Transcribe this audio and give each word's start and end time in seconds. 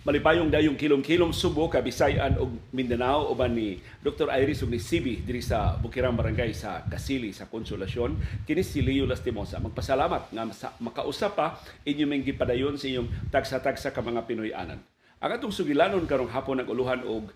Malipayong 0.00 0.48
dayong 0.48 0.80
kilom-kilom 0.80 1.28
Subo, 1.28 1.68
Kabisayan 1.68 2.40
ug 2.40 2.56
Mindanao 2.72 3.36
uban 3.36 3.52
ni 3.52 3.84
Dr. 4.00 4.32
Iris 4.32 4.64
ug 4.64 4.72
ni 4.72 4.80
Sibi 4.80 5.20
diri 5.20 5.44
sa 5.44 5.76
Bukirang 5.76 6.16
Barangay 6.16 6.56
sa 6.56 6.88
Kasili 6.88 7.36
sa 7.36 7.52
Konsolasyon. 7.52 8.16
Kini 8.48 8.64
si 8.64 8.80
Leo 8.80 9.04
Lastimosa. 9.04 9.60
Magpasalamat 9.60 10.32
nga 10.32 10.48
sa, 10.56 10.72
makausap 10.80 11.36
pa 11.36 11.60
inyo 11.84 12.08
ming 12.08 12.24
gipadayon 12.24 12.80
sa 12.80 12.88
inyong 12.88 13.28
tagsa-tagsa 13.28 13.92
ka 13.92 14.00
mga 14.00 14.24
Pinoy 14.24 14.56
anan. 14.56 14.80
Ang 15.20 15.30
atong 15.36 15.52
sugilanon 15.52 16.08
karong 16.08 16.32
hapon 16.32 16.64
naguluhan 16.64 17.04
og 17.04 17.28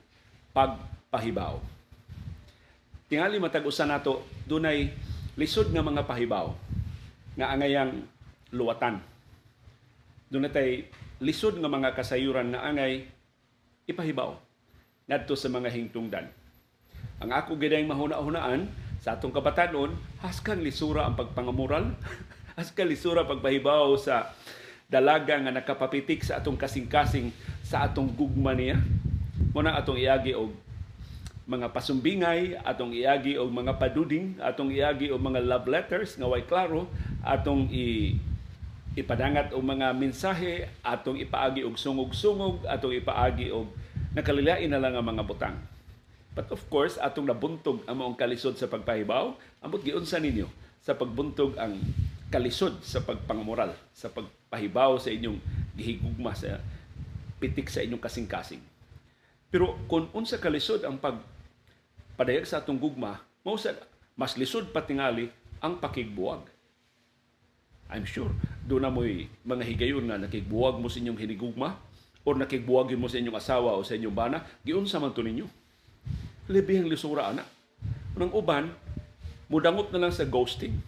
pagpahibaw. 0.56 1.60
Tingali 3.12 3.44
matag-usa 3.44 3.84
nato 3.84 4.24
dunay 4.48 4.88
lisod 5.36 5.68
nga 5.68 5.84
mga 5.84 6.08
pahibaw 6.08 6.48
nga 7.36 7.52
angayang 7.52 8.08
luwatan. 8.56 9.04
Dunay 10.32 10.48
tay 10.48 10.88
lisod 11.24 11.56
nga 11.56 11.72
mga 11.72 11.96
kasayuran 11.96 12.52
na 12.52 12.60
angay 12.60 13.08
ipahibaw 13.88 14.36
ngadto 15.08 15.32
sa 15.32 15.48
mga 15.48 15.72
hingtungdan. 15.72 16.28
Ang 17.24 17.30
ako 17.32 17.56
gidayng 17.56 17.88
mahuna-hunaan 17.88 18.68
sa 19.00 19.16
atong 19.16 19.32
kabatanon, 19.32 19.96
haskan 20.20 20.60
lisura 20.60 21.08
ang 21.08 21.16
pagpangamoral, 21.16 21.96
haskan 22.60 22.92
lisura 22.92 23.24
pagpahibaw 23.24 23.96
sa 23.96 24.36
dalaga 24.88 25.40
nga 25.40 25.52
nakapapitik 25.52 26.20
sa 26.20 26.44
atong 26.44 26.60
kasing-kasing 26.60 27.32
sa 27.64 27.88
atong 27.88 28.12
gugma 28.12 28.52
niya. 28.52 28.80
Muna 29.56 29.80
atong 29.80 29.96
iagi 29.96 30.36
og 30.36 30.52
mga 31.44 31.72
pasumbingay, 31.72 32.56
atong 32.64 32.92
iagi 32.92 33.36
og 33.36 33.52
mga 33.52 33.76
paduding, 33.76 34.40
atong 34.40 34.72
iagi 34.72 35.12
og 35.12 35.20
mga 35.20 35.40
love 35.44 35.68
letters 35.68 36.16
nga 36.16 36.28
way 36.28 36.44
klaro, 36.44 36.88
atong 37.20 37.68
i 37.72 38.16
ipadangat 38.94 39.50
og 39.50 39.62
mga 39.66 39.90
mensahe 39.90 40.70
atong 40.86 41.18
ipaagi 41.18 41.66
og 41.66 41.74
sungog-sungog 41.74 42.62
atong 42.62 42.94
ipaagi 42.94 43.50
og 43.50 43.66
nakalilain 44.14 44.70
na 44.70 44.78
lang 44.78 44.94
ang 44.94 45.02
mga 45.02 45.26
butang. 45.26 45.58
But 46.34 46.50
of 46.54 46.62
course 46.70 46.94
atong 47.02 47.26
nabuntog 47.26 47.82
ang 47.90 47.98
maong 47.98 48.14
kalisod 48.14 48.54
sa 48.54 48.70
pagpahibaw 48.70 49.34
ambot 49.66 49.82
giunsa 49.82 50.22
ninyo 50.22 50.46
sa 50.78 50.94
pagbuntog 50.94 51.58
ang 51.58 51.82
kalisod 52.30 52.82
sa 52.86 53.02
pagpangamoral 53.02 53.74
sa 53.90 54.10
pagpahibaw 54.14 54.98
sa 55.02 55.10
inyong 55.10 55.42
gihigugma 55.74 56.30
sa 56.34 56.62
pitik 57.42 57.66
sa 57.66 57.82
inyong 57.82 58.02
kasing-kasing. 58.02 58.62
Pero 59.50 59.74
kung 59.90 60.06
unsa 60.14 60.38
kalisod 60.38 60.86
ang 60.86 61.02
pag 61.02 61.18
padayag 62.14 62.46
sa 62.46 62.62
atong 62.62 62.78
gugma 62.78 63.26
mao 63.42 63.58
mas 64.14 64.38
lisod 64.38 64.70
patingali 64.70 65.34
ang 65.58 65.82
pakigbuwag 65.82 66.53
I'm 67.92 68.08
sure 68.08 68.32
do 68.64 68.80
na 68.80 68.88
mo'y 68.88 69.28
mga 69.44 69.64
higayon 69.64 70.08
nga 70.08 70.16
nakigbuwag 70.16 70.80
mo 70.80 70.88
sa 70.88 70.98
inyong 71.00 71.20
hinigugma 71.20 71.76
o 72.24 72.32
nakigbuwag 72.32 72.96
mo 72.96 73.04
sa 73.04 73.20
inyong 73.20 73.36
asawa 73.36 73.76
o 73.76 73.84
sa 73.84 74.00
inyong 74.00 74.16
bana, 74.16 74.40
giunsa 74.64 74.96
man 74.96 75.12
to 75.12 75.20
ninyo. 75.20 75.44
Libihang 76.48 76.88
lisura 76.88 77.28
ana. 77.28 77.44
Unang 78.16 78.32
uban, 78.32 78.72
mudangot 79.52 79.92
na 79.92 80.08
lang 80.08 80.12
sa 80.12 80.24
ghosting. 80.24 80.80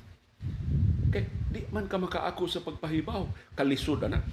Kay 1.12 1.28
di 1.52 1.68
man 1.68 1.84
ka 1.84 2.00
makaako 2.00 2.48
sa 2.48 2.64
pagpahibaw, 2.64 3.28
kalisod 3.52 4.00
ana. 4.08 4.24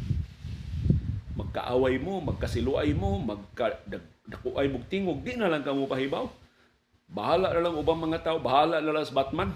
Magkaaway 1.35 1.99
mo, 1.99 2.23
magkasiluay 2.23 2.95
mo, 2.95 3.19
magkadakuay 3.19 4.71
mo 4.71 4.79
tingog, 4.87 5.27
di 5.27 5.35
na 5.35 5.51
lang 5.51 5.67
ka 5.67 5.75
mo 5.75 5.91
pahibaw. 5.91 6.31
Bahala 7.11 7.51
na 7.51 7.67
lang 7.67 7.75
ubang 7.75 7.99
mga 7.99 8.23
tao, 8.23 8.39
bahala 8.39 8.79
na 8.79 8.95
lang 8.95 9.03
sa 9.03 9.19
Batman. 9.19 9.51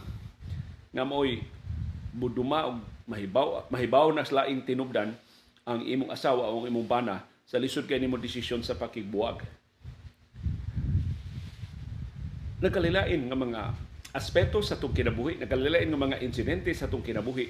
Nga 0.91 1.07
mo'y 1.07 1.47
buduma 2.11 2.67
og 2.67 2.96
mahibaw 3.07 3.71
mahibaw 3.71 4.11
na 4.11 4.27
laing 4.27 4.67
tinubdan 4.67 5.15
ang 5.63 5.79
imong 5.83 6.11
asawa 6.11 6.51
o 6.51 6.63
ang 6.63 6.67
imong 6.67 6.87
bana 6.87 7.23
sa 7.47 7.55
lisod 7.59 7.87
kay 7.87 7.99
nimo 7.99 8.19
desisyon 8.19 8.59
sa 8.59 8.75
pakigbuwag. 8.75 9.39
Nagkalilain 12.59 13.23
nga 13.23 13.37
mga 13.39 13.61
aspeto 14.11 14.59
sa 14.59 14.75
itong 14.75 14.91
kinabuhi, 14.91 15.39
nagkalilain 15.39 15.87
nga 15.87 15.99
mga 15.99 16.19
insidente 16.23 16.71
sa 16.75 16.91
itong 16.91 17.03
kinabuhi 17.03 17.47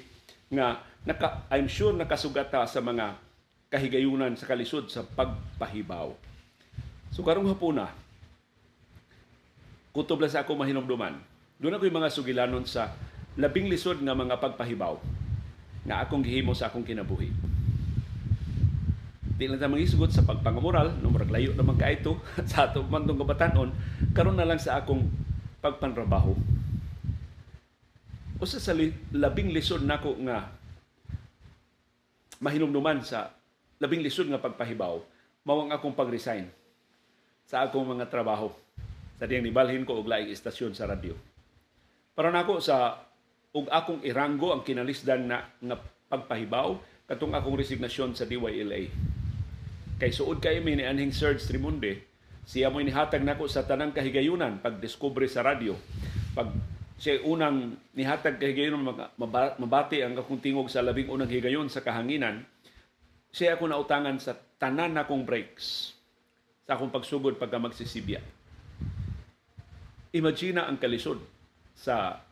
nga 0.54 0.78
naka, 1.02 1.46
I'm 1.50 1.66
sure 1.66 1.94
nakasugata 1.94 2.62
sa 2.70 2.78
mga 2.78 3.18
kahigayunan 3.68 4.38
sa 4.38 4.46
kalisod 4.46 4.86
sa 4.90 5.02
pagpahibaw. 5.02 6.14
So 7.10 7.26
karong 7.26 7.50
hapuna, 7.50 7.90
kutob 9.90 10.22
lang 10.22 10.30
sa 10.30 10.46
ako 10.46 10.54
mahinumduman. 10.54 11.18
Doon 11.58 11.74
ako 11.74 11.90
yung 11.90 11.98
mga 11.98 12.14
sugilanon 12.14 12.64
sa 12.68 12.94
labing 13.34 13.66
lisod 13.66 13.98
nga 13.98 14.14
mga 14.14 14.38
pagpahibaw 14.38 15.17
nga 15.88 16.04
akong 16.04 16.20
gihimo 16.20 16.52
sa 16.52 16.68
akong 16.68 16.84
kinabuhi. 16.84 17.32
Di 19.38 19.48
lang 19.48 19.56
ta 19.56 19.70
mangisgot 19.70 20.12
sa 20.12 20.26
pagpangamoral, 20.26 21.00
no 21.00 21.08
murag 21.08 21.32
layo 21.32 21.56
naman 21.56 21.80
ka 21.80 21.88
ito 21.88 22.20
sa 22.50 22.68
ato 22.68 22.84
man 22.84 23.08
tong 23.08 23.24
karon 24.12 24.36
na 24.36 24.44
lang 24.44 24.60
sa 24.60 24.76
akong 24.76 25.08
pagpanrabaho. 25.64 26.36
Usa 28.38 28.60
sa 28.60 28.76
labing 29.10 29.50
lisod 29.50 29.82
nako 29.82 30.14
nga 30.28 30.52
mahinumduman 32.38 33.02
sa 33.02 33.34
labing 33.82 34.04
lisod 34.04 34.30
nga 34.30 34.42
pagpahibaw, 34.42 35.02
mao 35.42 35.58
ang 35.64 35.74
akong 35.74 35.96
pagresign 35.96 36.46
sa 37.48 37.64
akong 37.64 37.96
mga 37.96 38.12
trabaho. 38.12 38.52
Sa 39.18 39.26
diyang 39.26 39.42
nibalhin 39.42 39.82
ko 39.82 39.98
og 39.98 40.06
laing 40.06 40.30
istasyon 40.30 40.76
sa 40.76 40.86
radyo. 40.86 41.16
Para 42.14 42.30
nako 42.30 42.62
sa 42.62 43.07
ug 43.52 43.64
akong 43.72 44.04
iranggo 44.04 44.52
ang 44.52 44.62
kinalisdan 44.64 45.24
na 45.24 45.48
nga 45.60 45.76
pagpahibaw 46.08 46.76
katong 47.08 47.32
akong 47.32 47.56
resignasyon 47.56 48.12
sa 48.12 48.28
DYLA. 48.28 48.92
Kay 49.98 50.10
suod 50.12 50.38
kay 50.38 50.60
mi 50.60 50.76
ni 50.76 50.84
anhing 50.84 51.10
Serge 51.10 51.42
Trimunde, 51.42 52.04
siya 52.44 52.68
mo 52.68 52.80
inihatag 52.80 53.24
nako 53.24 53.48
sa 53.48 53.64
tanang 53.64 53.92
kahigayunan 53.92 54.60
pag 54.60 54.78
discovery 54.78 55.28
sa 55.28 55.44
radyo. 55.44 55.74
Pag 56.36 56.52
siya 57.00 57.24
unang 57.24 57.76
nihatag 57.96 58.36
kahigayunan 58.36 58.84
mabati 59.56 60.04
ang 60.04 60.16
akong 60.20 60.40
tingog 60.40 60.68
sa 60.68 60.84
labing 60.84 61.08
unang 61.08 61.28
higayon 61.28 61.72
sa 61.72 61.80
kahanginan, 61.80 62.44
siya 63.32 63.56
ako 63.56 63.68
nautangan 63.68 64.20
sa 64.20 64.36
tanan 64.56 64.96
akong 65.00 65.24
breaks 65.24 65.96
sa 66.68 66.76
akong 66.76 66.92
pagsugod 66.92 67.40
pagka 67.40 67.56
magsisibya. 67.56 68.20
Imagine 70.12 70.64
ang 70.64 70.76
kalisod 70.80 71.20
sa 71.76 72.24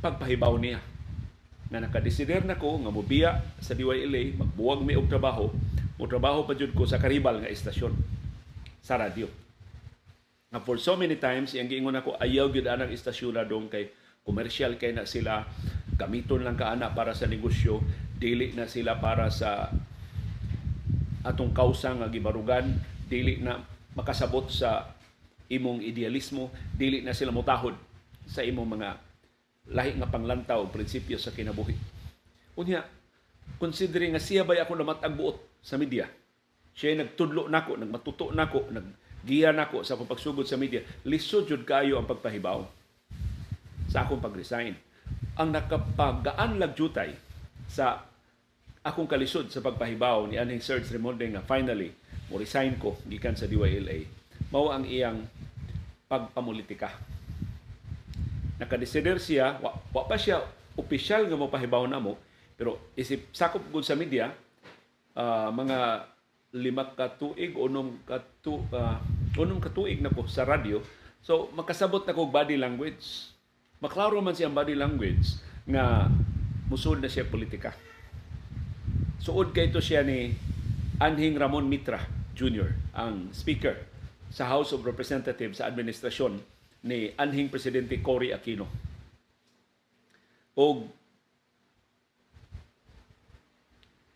pagpahibaw 0.00 0.54
niya. 0.60 0.80
Na 1.72 1.82
nakadesider 1.82 2.46
na 2.46 2.54
ko 2.54 2.78
nga 2.78 2.92
mobiya 2.94 3.30
sa 3.58 3.74
DYLA 3.74 4.38
magbuwag 4.38 4.86
mi 4.86 4.94
og 4.94 5.10
trabaho. 5.10 5.50
Mo 5.96 6.04
trabaho 6.06 6.44
pa 6.46 6.54
jud 6.54 6.76
ko 6.76 6.86
sa 6.86 7.00
karibal 7.00 7.42
nga 7.42 7.50
istasyon 7.50 7.92
sa 8.84 9.00
radyo. 9.00 9.26
Nga 10.54 10.62
for 10.62 10.78
so 10.78 10.94
many 10.94 11.18
times 11.18 11.56
iyang 11.58 11.66
giingon 11.66 11.98
ako 11.98 12.14
ayaw 12.22 12.46
gyud 12.52 12.70
anang 12.70 12.94
istasyon 12.94 13.34
na 13.34 13.42
dong 13.42 13.66
kay 13.66 13.90
commercial 14.22 14.78
kay 14.78 14.94
na 14.94 15.08
sila. 15.08 15.42
Gamiton 15.96 16.46
lang 16.46 16.54
kaana 16.54 16.94
para 16.94 17.16
sa 17.16 17.26
negosyo. 17.26 17.82
Dili 18.16 18.54
na 18.54 18.70
sila 18.70 19.02
para 19.02 19.26
sa 19.32 19.72
atong 21.26 21.50
kausa 21.50 21.98
nga 21.98 22.06
gibarugan. 22.06 22.78
Dili 23.10 23.42
na 23.42 23.58
makasabot 23.98 24.46
sa 24.52 24.94
imong 25.50 25.82
idealismo. 25.82 26.54
Dili 26.74 27.02
na 27.02 27.16
sila 27.16 27.34
mutahod 27.34 27.74
sa 28.26 28.42
imong 28.46 28.78
mga 28.78 29.05
lahi 29.72 29.98
nga 29.98 30.10
panglantaw 30.10 30.68
prinsipyo 30.70 31.18
sa 31.18 31.34
kinabuhi. 31.34 31.74
Unya, 32.56 32.84
considering 33.58 34.14
nga 34.14 34.22
siya 34.22 34.46
bay 34.46 34.62
ako 34.62 34.78
namatag 34.78 35.14
buot 35.14 35.62
sa 35.62 35.80
media. 35.80 36.06
Siya 36.76 36.94
nagtudlo 36.98 37.48
nako, 37.48 37.80
nagmatuto 37.80 38.30
nako, 38.30 38.68
naggiya 38.70 39.50
nako 39.56 39.82
sa 39.82 39.96
pagsugod 39.96 40.44
sa 40.44 40.60
media. 40.60 40.84
Lisod 41.08 41.48
jud 41.48 41.64
kayo 41.64 41.96
ang 41.98 42.06
pagpahibaw 42.06 42.62
sa 43.90 44.04
akong 44.04 44.22
pag-resign. 44.22 44.76
Ang 45.36 45.48
nakapagaan 45.52 46.60
lagjutay 46.60 47.16
sa 47.66 48.06
akong 48.86 49.10
kalisod 49.10 49.50
sa 49.50 49.58
pagpahibaw 49.58 50.30
ni 50.30 50.38
Aning 50.38 50.62
Serge 50.62 50.86
Remonde 50.94 51.26
nga 51.26 51.42
finally 51.42 51.90
mo 52.30 52.38
resign 52.38 52.78
ko 52.78 52.94
gikan 53.10 53.34
sa 53.34 53.50
DYLA 53.50 54.06
mao 54.54 54.70
ang 54.70 54.86
iyang 54.86 55.26
pagpamulitika 56.06 56.94
nakadesider 58.56 59.20
siya, 59.20 59.60
wa, 59.60 59.76
wa 59.92 60.02
pa 60.08 60.16
siya 60.16 60.44
opisyal 60.76 61.28
nga 61.28 61.40
mapahibaw 61.40 61.84
na 61.88 62.00
mo, 62.00 62.20
pero 62.56 62.92
isip 62.96 63.32
sakop 63.32 63.64
gud 63.72 63.84
sa 63.84 63.96
media, 63.96 64.32
uh, 65.16 65.48
mga 65.52 66.08
lima 66.56 66.88
ka 66.96 67.12
tuig, 67.16 67.52
unom 67.56 68.00
ka 68.08 68.20
tu, 68.40 68.60
uh, 68.72 68.96
unom 69.36 69.60
ka 69.60 69.68
tuig 69.72 70.00
na 70.00 70.12
ko 70.12 70.24
sa 70.24 70.48
radyo. 70.48 70.80
So 71.20 71.52
makasabot 71.52 72.04
na 72.08 72.16
ko 72.16 72.28
body 72.28 72.56
language. 72.56 73.32
Maklaro 73.82 74.20
man 74.24 74.32
siya 74.32 74.48
body 74.48 74.72
language 74.72 75.36
nga 75.68 76.08
musud 76.72 77.02
na 77.02 77.12
siya 77.12 77.28
politika. 77.28 77.76
Suod 79.20 79.52
kay 79.52 79.68
ito 79.68 79.82
siya 79.82 80.06
ni 80.06 80.32
Anhing 80.96 81.36
Ramon 81.36 81.68
Mitra 81.68 82.00
Jr., 82.32 82.72
ang 82.96 83.32
speaker 83.36 83.76
sa 84.32 84.48
House 84.48 84.72
of 84.72 84.84
Representatives 84.84 85.60
sa 85.60 85.68
administrasyon 85.68 86.40
ni 86.86 87.10
anhing 87.18 87.50
presidente 87.50 87.98
Cory 87.98 88.30
Aquino. 88.30 88.70
O 90.56 90.86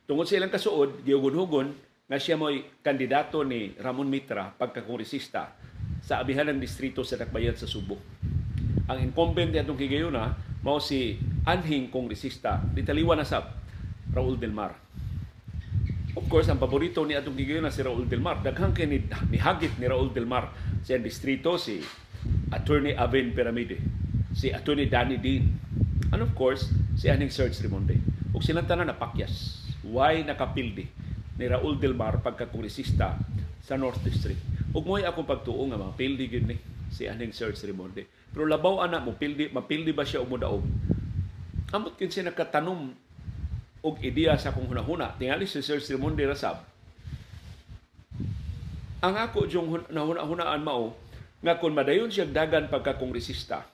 tungod 0.06 0.26
sa 0.26 0.38
ilang 0.38 0.50
kasuod, 0.50 1.02
giugon-hugon 1.04 1.74
nga 2.10 2.18
siya 2.18 2.34
mo'y 2.34 2.82
kandidato 2.82 3.46
ni 3.46 3.74
Ramon 3.78 4.10
Mitra 4.10 4.50
pagkakongresista 4.54 5.54
sa 6.02 6.18
abihan 6.18 6.48
ng 6.50 6.58
distrito 6.58 7.06
sa 7.06 7.14
Dakbayan 7.14 7.54
sa 7.54 7.70
Subo. 7.70 7.94
Ang 8.90 8.98
incumbent 9.06 9.54
niya 9.54 9.62
itong 9.62 9.78
higayuna 9.78 10.34
mao 10.66 10.82
si 10.82 11.14
anhing 11.46 11.86
kongresista 11.92 12.58
ditaliwa 12.74 13.14
na 13.14 13.22
sab 13.22 13.54
Raul 14.10 14.34
Del 14.34 14.50
Mar. 14.50 14.74
Of 16.18 16.26
course, 16.26 16.50
ang 16.50 16.58
paborito 16.58 17.06
ni 17.06 17.14
atong 17.14 17.38
higayuna 17.38 17.70
si 17.70 17.86
Raul 17.86 18.10
Del 18.10 18.18
Mar. 18.18 18.42
Daghang 18.42 18.74
kay 18.74 18.90
ni, 18.90 18.98
ni 19.30 19.38
hagit 19.38 19.78
ni 19.78 19.86
Raul 19.86 20.10
Del 20.10 20.26
Mar 20.26 20.50
sa 20.82 20.98
distrito 20.98 21.54
si 21.54 21.78
Attorney 22.50 22.98
Aven 22.98 23.30
Piramide, 23.30 23.78
si 24.34 24.50
Attorney 24.50 24.90
Danny 24.90 25.18
Dean, 25.22 25.54
and 26.10 26.22
of 26.22 26.34
course, 26.34 26.66
si 26.98 27.06
Aning 27.06 27.30
Serge 27.30 27.62
Rimonde. 27.62 27.98
Ug 28.34 28.42
silang 28.42 28.66
tanan 28.66 28.90
napakyas. 28.90 29.62
Why 29.86 30.26
nakapildi 30.26 30.86
ni 31.38 31.44
Raul 31.46 31.78
Del 31.78 31.94
Mar 31.94 32.18
pagkakongresista 32.18 33.16
sa 33.62 33.74
North 33.78 34.02
District. 34.02 34.38
Ug 34.74 34.82
mo'y 34.82 35.06
akong 35.06 35.26
pagtuo 35.26 35.62
nga 35.70 35.78
mga 35.78 35.94
pildi 35.94 36.24
gyud 36.26 36.46
ni 36.50 36.56
si 36.90 37.06
Aning 37.06 37.30
Serge 37.30 37.62
Rimonde. 37.66 38.06
Pero 38.34 38.46
labaw 38.46 38.82
ana 38.82 38.98
mo 38.98 39.14
pildi 39.14 39.50
mapildi 39.50 39.94
ba 39.94 40.02
siya 40.02 40.22
o 40.22 40.26
mudaog? 40.26 40.66
Amot 41.70 41.94
kin 41.94 42.10
siya 42.10 42.30
nakatanom 42.30 42.90
og 43.80 43.96
ideya 44.02 44.34
sa 44.34 44.50
akong 44.50 44.66
hunahuna. 44.66 45.14
Tingali 45.14 45.46
si 45.46 45.62
Serge 45.62 45.86
Rimonde 45.94 46.26
Rasab. 46.26 46.66
Ang 49.00 49.14
ako 49.16 49.48
yung 49.48 49.86
nahuna-hunaan 49.88 50.60
mao 50.60 50.92
nga 51.40 51.56
kung 51.56 51.72
madayon 51.72 52.12
siya 52.12 52.28
dagan 52.28 52.68
pagka-kongresista, 52.68 53.64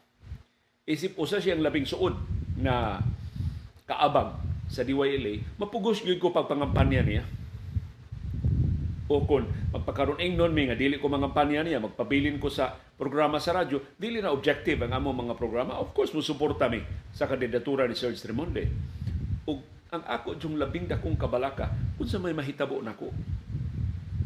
isip 0.87 1.19
usa 1.19 1.43
siyang 1.43 1.63
labing 1.63 1.87
suod 1.87 2.15
na 2.63 3.03
kaabang 3.87 4.39
sa 4.71 4.87
DYLA, 4.87 5.59
mapugos 5.59 6.03
gyud 6.03 6.23
ko 6.23 6.31
pagpangampanya 6.31 7.03
niya. 7.03 7.25
O 9.07 9.23
kung 9.23 9.47
magpakaroon 9.71 10.19
ingnon 10.19 10.51
mi 10.51 10.67
nga 10.67 10.75
dili 10.75 10.99
ko 10.99 11.07
mangampanya 11.07 11.63
niya, 11.63 11.79
magpabilin 11.79 12.43
ko 12.43 12.51
sa 12.51 12.75
programa 12.99 13.39
sa 13.39 13.55
radyo, 13.55 13.95
dili 13.95 14.19
na 14.19 14.35
objective 14.35 14.83
ang 14.83 14.99
among 14.99 15.27
mga 15.27 15.35
programa. 15.39 15.79
Of 15.79 15.95
course, 15.95 16.11
musuporta 16.11 16.67
mi 16.67 16.83
sa 17.15 17.31
kandidatura 17.31 17.87
ni 17.87 17.95
Serge 17.95 18.19
Remonde. 18.27 18.67
O 19.47 19.63
ang 19.95 20.03
ako 20.03 20.35
yung 20.43 20.59
labing 20.59 20.91
dakong 20.91 21.15
kabalaka, 21.15 21.71
kung 21.95 22.11
sa 22.11 22.19
may 22.19 22.35
mahitabo 22.35 22.83
nako. 22.83 23.15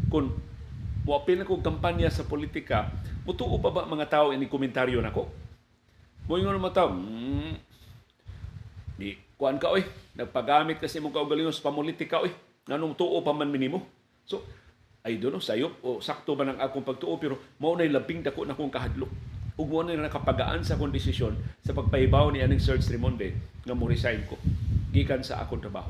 Kung 0.08 0.32
muapil 1.04 1.40
na 1.40 1.48
kong 1.48 1.64
kampanya 1.64 2.08
sa 2.12 2.26
politika, 2.26 2.92
mutuo 3.24 3.56
pa 3.60 3.72
ba 3.72 3.88
mga 3.88 4.06
tao 4.08 4.26
ini 4.32 4.50
komentaryo 4.50 5.00
nako? 5.00 5.28
Moingon 6.28 6.56
naman 6.56 6.72
tao, 6.72 6.92
hmm, 6.92 7.54
di 9.00 9.16
kuan 9.40 9.56
ka 9.56 9.72
oy, 9.72 9.82
nagpagamit 10.14 10.78
kasi 10.78 11.00
mong 11.00 11.16
kaugalingon 11.16 11.54
sa 11.54 11.64
pamulitika 11.64 12.20
oy. 12.20 12.30
Nganong 12.68 12.94
tuo 12.94 13.24
pa 13.24 13.32
man 13.32 13.48
minimo. 13.48 13.82
So, 14.28 14.44
I 15.00 15.16
don't 15.16 15.32
know, 15.32 15.40
sayop 15.40 15.80
o 15.80 15.98
sakto 16.04 16.36
ba 16.36 16.44
ng 16.44 16.60
akong 16.60 16.84
pagtuo 16.84 17.16
pero 17.16 17.40
mao 17.56 17.72
na 17.72 17.88
labing 17.88 18.20
dako 18.20 18.44
na 18.44 18.52
kong 18.52 18.68
kahadlok. 18.68 19.08
Ug 19.56 19.68
mo 19.68 19.80
na 19.80 19.96
nakapagaan 19.96 20.60
sa 20.60 20.76
akong 20.76 20.92
desisyon 20.92 21.34
sa 21.64 21.72
pagpahibaw 21.72 22.28
ni 22.28 22.44
aning 22.44 22.60
Serge 22.60 22.84
Rimonde 22.92 23.32
nga 23.64 23.72
mo 23.72 23.88
resign 23.88 24.24
ko 24.28 24.36
gikan 24.92 25.24
sa 25.24 25.40
akong 25.40 25.64
trabaho. 25.64 25.88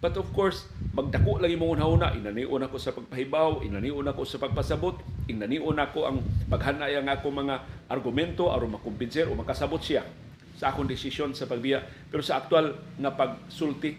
But 0.00 0.16
of 0.16 0.32
course, 0.32 0.64
magdako 0.96 1.44
lagi 1.44 1.60
mo 1.60 1.76
una 1.76 1.84
inanion 2.16 2.64
ako 2.64 2.80
sa 2.80 2.96
pagpahibaw, 2.96 3.60
inanion 3.68 4.08
ako 4.08 4.24
sa 4.24 4.40
pagpasabot, 4.40 4.96
inanion 5.28 5.76
ako 5.76 6.08
ang 6.08 6.24
paghanay 6.48 6.96
ang 6.96 7.12
ako 7.12 7.28
mga 7.28 7.84
argumento 7.92 8.48
aron 8.48 8.80
makumbinser 8.80 9.28
o 9.28 9.36
makasabot 9.36 9.76
siya 9.76 10.00
sa 10.56 10.72
akong 10.72 10.88
desisyon 10.88 11.36
sa 11.36 11.44
pagbiya. 11.44 11.84
Pero 12.08 12.24
sa 12.24 12.40
aktual 12.40 12.80
nga 12.96 13.12
pagsulti, 13.12 13.92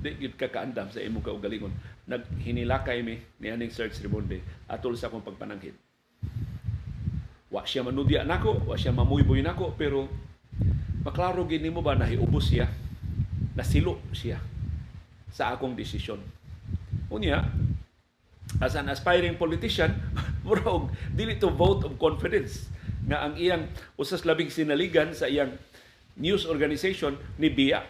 di 0.00 0.10
yun 0.22 0.38
kakaandam 0.38 0.94
sa 0.94 1.02
imong 1.02 1.26
kaugalingon. 1.26 1.74
Naghinilakay 2.06 3.02
mi 3.02 3.18
ni 3.42 3.50
aning 3.50 3.74
Serge 3.74 3.98
Ribonde 3.98 4.38
atol 4.70 4.94
sa 4.94 5.10
akong 5.10 5.26
pagpananghid. 5.26 5.74
Wa 7.50 7.66
siya 7.66 7.82
manudya 7.82 8.22
nako, 8.22 8.62
wa 8.62 8.78
siya 8.78 8.94
mamuyboy 8.94 9.42
nako, 9.42 9.74
pero 9.74 10.06
maklaro 11.02 11.42
gini 11.50 11.66
mo 11.66 11.82
ba 11.82 11.98
nahiubos 11.98 12.46
siya 12.46 12.70
nasilo 13.54 13.98
siya 14.14 14.38
sa 15.30 15.54
akong 15.54 15.74
desisyon. 15.74 16.18
Unya, 17.10 17.42
as 18.62 18.74
an 18.78 18.90
aspiring 18.90 19.38
politician, 19.38 19.94
murag 20.46 20.90
dili 21.14 21.38
to 21.38 21.50
vote 21.50 21.86
of 21.86 21.94
confidence 21.98 22.70
nga 23.06 23.26
ang 23.26 23.34
iyang 23.38 23.66
usas 23.98 24.22
labing 24.26 24.50
sinaligan 24.50 25.10
sa 25.14 25.26
iyang 25.26 25.54
news 26.18 26.46
organization 26.46 27.18
ni 27.38 27.50
Bia. 27.50 27.82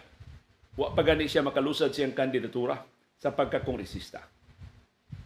Wa 0.77 0.95
pa 0.95 1.03
gani 1.03 1.27
siya 1.27 1.43
makalusad 1.45 1.91
siyang 1.91 2.15
kandidatura 2.15 2.79
sa 3.19 3.33
pagkakongresista. 3.35 4.23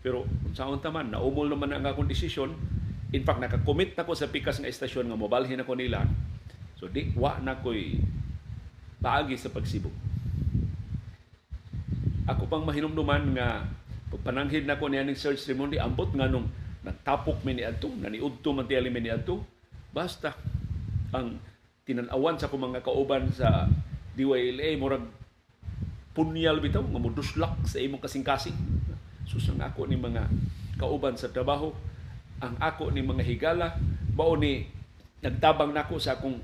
Pero 0.02 0.26
unsaon 0.46 0.82
taman 0.82 1.14
naumol 1.14 1.48
naman 1.48 1.72
ang 1.72 1.86
akong 1.86 2.10
desisyon. 2.10 2.52
In 3.14 3.24
fact, 3.24 3.40
nakakommit 3.40 3.96
na 3.96 4.04
ko 4.04 4.12
sa 4.18 4.28
pikas 4.28 4.60
nga 4.60 4.68
estasyon 4.68 5.08
nga 5.08 5.16
mobalhin 5.16 5.62
ako 5.62 5.78
nila. 5.78 6.04
So 6.76 6.92
di 6.92 7.16
wa 7.16 7.40
na 7.40 7.56
ko'y 7.56 8.02
paagi 9.00 9.38
sa 9.40 9.54
pagsibok 9.54 10.15
ako 12.26 12.50
pang 12.50 12.66
mahinumduman 12.66 13.38
nga 13.38 13.70
pagpananghid 14.10 14.66
na 14.66 14.78
ko 14.78 14.90
niya 14.90 15.06
ng 15.06 15.18
Serge 15.18 15.46
Rimondi, 15.50 15.78
ambot 15.78 16.10
nga 16.14 16.26
nung 16.26 16.50
nagtapok 16.86 17.42
mi 17.46 17.58
ni 17.58 17.64
Adto, 17.66 17.90
naniudto 17.90 18.54
man 18.54 18.66
tiyali 18.70 18.90
mi 18.90 19.02
ni 19.02 19.10
Adto, 19.10 19.42
basta 19.94 20.34
ang 21.14 21.38
tinanawan 21.86 22.38
sa 22.38 22.50
mga 22.50 22.82
kauban 22.82 23.30
sa 23.30 23.70
DYLA, 24.18 24.78
murag 24.78 25.06
punyal 26.16 26.64
bitaw, 26.64 26.82
nga 26.82 27.02
muduslak 27.02 27.62
sa 27.68 27.78
imong 27.78 28.02
kasing-kasing. 28.02 28.56
Susang 29.28 29.60
ako 29.60 29.86
ni 29.86 30.00
mga 30.00 30.26
kauban 30.80 31.20
sa 31.20 31.30
trabaho, 31.30 31.76
ang 32.40 32.56
ako 32.58 32.90
ni 32.90 33.04
mga 33.04 33.24
higala, 33.26 33.76
bao 34.16 34.34
ni 34.40 34.66
nagtabang 35.20 35.76
nako 35.76 36.00
sa 36.00 36.16
akong 36.18 36.40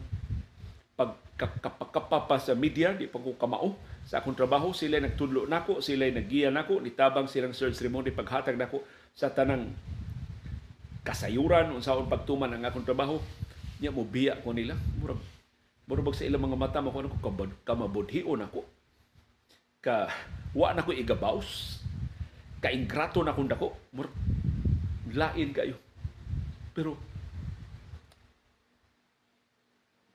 pagkapakapa 1.41 2.37
sa 2.37 2.53
media, 2.53 2.93
di 2.93 3.09
pa 3.09 3.17
ko 3.17 3.33
kamao. 3.33 3.73
Sa 4.05 4.21
akong 4.21 4.37
trabaho 4.37 4.73
sila 4.73 4.97
nagtudlo 4.97 5.45
nako 5.45 5.77
sila 5.77 6.09
naggiya 6.09 6.49
nako 6.49 6.81
nitabang 6.81 7.29
silang 7.29 7.53
search 7.53 7.77
ceremony 7.77 8.09
paghatag 8.09 8.57
nako 8.57 8.81
sa 9.13 9.29
tanang 9.29 9.69
kasayuran 11.05 11.69
unsaon 11.73 12.09
pagtuman 12.09 12.49
ang 12.49 12.65
akong 12.65 12.85
trabaho. 12.85 13.17
Nya 13.81 13.93
mo 13.93 14.05
biya 14.05 14.41
ko 14.41 14.53
nila. 14.53 14.77
Murag 15.01 15.21
murag 15.89 16.13
sa 16.17 16.25
ilang 16.25 16.45
mga 16.45 16.57
mata 16.57 16.79
mo 16.81 16.93
ko 16.93 17.03
kamabudhion 17.65 18.45
ako 18.47 18.61
ka 19.81 20.07
wa 20.53 20.71
na 20.71 20.85
ko 20.85 20.93
igabaws 20.93 21.81
ka 22.61 22.69
ingrato 22.69 23.21
na 23.25 23.33
kung 23.33 23.49
dako. 23.49 23.73
Murag 23.93 24.13
lain 25.13 25.49
kayo. 25.53 25.77
Pero 26.71 26.95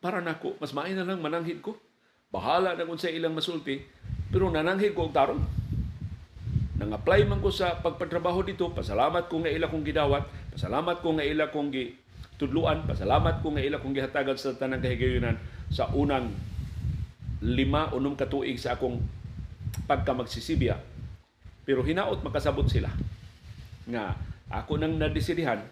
para 0.06 0.22
nako 0.22 0.54
mas 0.62 0.70
maayo 0.70 0.94
na 0.94 1.02
lang 1.02 1.18
mananghid 1.18 1.58
ko 1.58 1.74
Bahala 2.36 2.74
na 2.74 2.84
kung 2.84 2.98
sa 2.98 3.06
ilang 3.06 3.38
masulti, 3.38 3.78
pero 4.34 4.50
nananghid 4.50 4.98
ko 4.98 5.06
og 5.06 5.14
tarong. 5.14 5.40
Nang-apply 6.76 7.24
man 7.24 7.40
ko 7.40 7.48
sa 7.54 7.78
pagpatrabaho 7.80 8.44
dito, 8.44 8.68
pasalamat 8.74 9.30
ko 9.30 9.40
nga 9.40 9.48
ila 9.48 9.70
kong 9.70 9.86
gidawat, 9.86 10.26
pasalamat 10.52 11.00
ko 11.00 11.16
nga 11.16 11.24
ila 11.24 11.48
kong 11.54 11.70
gi 11.72 11.96
tudluan, 12.36 12.84
pasalamat 12.84 13.40
ko 13.40 13.56
nga 13.56 13.64
ila 13.64 13.80
kong 13.80 13.96
gihatagan 13.96 14.36
sa 14.36 14.58
tanang 14.58 14.84
kahigayunan 14.84 15.40
sa 15.72 15.88
unang 15.96 16.28
lima 17.40 17.94
unom 17.96 18.12
katuig 18.12 18.60
sa 18.60 18.76
akong 18.76 19.00
pagka 19.88 20.12
magsisibya. 20.12 20.76
Pero 21.64 21.80
hinaot 21.80 22.20
makasabot 22.20 22.68
sila 22.68 22.92
nga 23.88 24.18
ako 24.52 24.76
nang 24.76 24.98
nadesidihan 25.00 25.62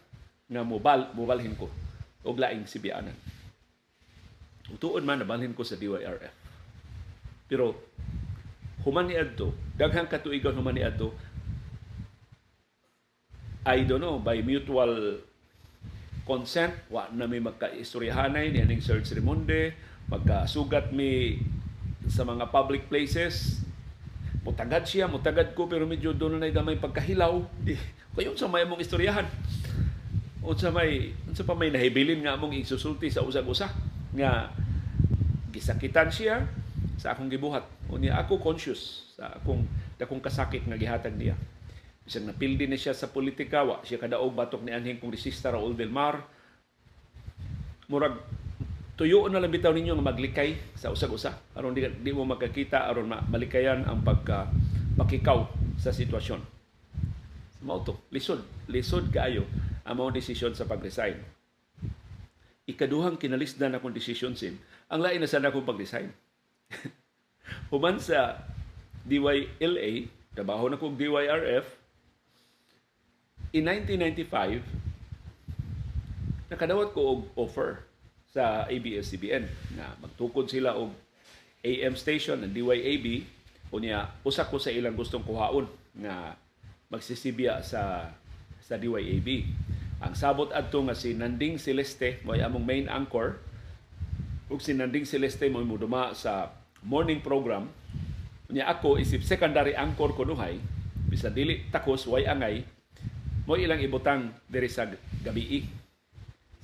nga 0.49 0.63
mobal 0.65 1.13
mobalhin 1.13 1.53
ko 1.59 1.69
og 2.25 2.41
laing 2.41 2.65
sibyanan. 2.65 3.34
Utuon 4.73 5.05
man 5.05 5.21
nabalhin 5.21 5.53
ko 5.53 5.61
sa 5.61 5.77
DYRF. 5.77 6.33
Pero 7.45 7.77
human 8.85 9.09
ni 9.09 9.17
adto, 9.17 9.53
daghang 9.77 10.09
katuigan 10.09 10.57
human 10.57 10.77
ni 10.77 10.85
adto, 10.85 11.13
I 13.65 13.85
don't 13.85 14.01
know, 14.01 14.21
by 14.21 14.45
mutual 14.45 15.25
consent, 16.25 16.73
wa 16.89 17.09
na 17.13 17.29
may 17.29 17.41
magkaistoryahanay 17.41 18.53
ni 18.53 18.61
aning 18.61 18.81
Sir 18.81 19.01
Rimonde, 19.01 19.77
magkasugat 20.09 20.93
mi 20.93 21.41
sa 22.09 22.25
mga 22.29 22.53
public 22.53 22.89
places, 22.93 23.65
mutagad 24.45 24.85
siya, 24.85 25.09
mutagad 25.09 25.57
ko, 25.57 25.65
pero 25.65 25.89
medyo 25.89 26.13
doon 26.13 26.41
na 26.41 26.53
gamay 26.53 26.77
pagkahilaw. 26.77 27.41
Di, 27.65 27.77
kayon 28.13 28.37
sa 28.37 28.49
may 28.49 28.69
mong 28.69 28.85
istoryahan. 28.85 29.25
Unsa 30.45 30.69
may 30.69 31.17
unsa 31.25 31.41
pa 31.41 31.57
may 31.57 31.73
nahibilin 31.73 32.21
nga 32.21 32.37
among 32.37 32.53
isusulti 32.53 33.09
sa 33.09 33.25
usag-usa 33.25 33.73
nga 34.15 34.51
gisakitan 35.51 36.11
siya 36.11 36.47
sa 36.99 37.15
akong 37.15 37.31
gibuhat. 37.31 37.67
Unya 37.91 38.17
ako 38.19 38.41
conscious 38.41 39.15
sa 39.15 39.35
akong 39.39 39.67
dakong 39.99 40.23
kasakit 40.23 40.67
nga 40.67 40.79
gihatag 40.79 41.15
niya. 41.15 41.35
Bisag 42.05 42.29
napildi 42.29 42.69
na 42.69 42.77
siya 42.77 42.93
sa 42.93 43.09
politika, 43.09 43.65
wa 43.65 43.81
siya 43.81 43.97
kadaog 43.97 44.37
batok 44.37 44.61
ni 44.61 44.77
anhing 44.77 45.01
kongresista 45.01 45.49
Raul 45.55 45.73
Del 45.73 45.89
Mar. 45.89 46.21
Murag 47.89 48.21
tuyo 48.95 49.27
na 49.27 49.41
lang 49.41 49.51
bitaw 49.51 49.73
ninyo 49.73 49.97
nga 49.99 50.11
maglikay 50.15 50.55
sa 50.79 50.95
usag-usa 50.95 51.35
aron 51.59 51.75
di, 51.75 51.83
di 51.83 52.15
mo 52.15 52.23
magkakita 52.23 52.87
aron 52.87 53.11
malikayan 53.11 53.83
ang 53.83 54.07
pagka 54.07 54.47
pakikaw 54.95 55.49
sa 55.81 55.91
sitwasyon. 55.91 56.39
Mao 57.65 57.81
to, 57.83 57.97
lisod, 58.13 58.45
lisod 58.69 59.09
kaayo 59.09 59.49
ang 59.89 59.97
mao 59.97 60.13
desisyon 60.13 60.53
sa 60.53 60.69
pag-resign. 60.69 61.17
Ikaduhang 62.65 63.21
kinalisdan 63.21 63.77
akong 63.77 63.93
desisyon 63.93 64.33
sim, 64.33 64.57
ang 64.89 65.05
lain 65.05 65.21
na 65.21 65.29
sana 65.29 65.53
akong 65.53 65.69
pag-resign. 65.69 66.09
Human 67.71 68.01
sa 68.01 68.41
DYLA, 69.05 70.09
trabaho 70.33 70.73
na 70.73 70.81
kong 70.81 70.97
DYRF, 70.97 71.69
in 73.53 73.69
1995, 73.69 74.65
nakadawat 76.49 76.91
ko 76.97 77.01
og 77.05 77.21
offer 77.37 77.85
sa 78.35 78.67
ABS-CBN 78.67 79.47
na 79.79 79.95
magtukod 80.03 80.51
sila 80.51 80.75
og 80.75 80.91
AM 81.65 81.95
station 81.95 82.43
ng 82.43 82.51
DYAB 82.51 83.25
unya 83.75 84.11
usa 84.27 84.47
ko 84.47 84.59
sa 84.59 84.75
ilang 84.75 84.95
gustong 84.95 85.25
kuhaon 85.25 85.67
nga 85.99 86.37
magsisibya 86.91 87.63
sa 87.63 88.11
sa 88.63 88.75
DYAB. 88.75 89.47
Ang 90.05 90.13
sabot 90.13 90.53
adto 90.53 90.85
nga 90.85 90.93
si 90.93 91.17
Nanding 91.17 91.57
Celeste 91.57 92.21
mo 92.29 92.37
among 92.37 92.61
main 92.61 92.87
anchor. 92.93 93.41
Ug 94.53 94.61
si 94.61 94.77
Nanding 94.77 95.09
Celeste 95.09 95.49
mo 95.49 95.65
muduma 95.65 96.13
sa 96.13 96.53
morning 96.85 97.25
program. 97.25 97.73
Unya 98.53 98.69
ako 98.69 99.01
isip 99.01 99.25
secondary 99.25 99.73
anchor 99.73 100.13
ko 100.13 100.29
nuhay 100.29 100.61
bisan 101.09 101.33
dili 101.33 101.65
takos 101.73 102.05
way 102.05 102.29
angay. 102.29 102.67
Mo 103.49 103.57
ilang 103.57 103.81
ibutang 103.81 104.35
diri 104.49 104.69
sa 104.69 104.89
gabii 105.25 105.85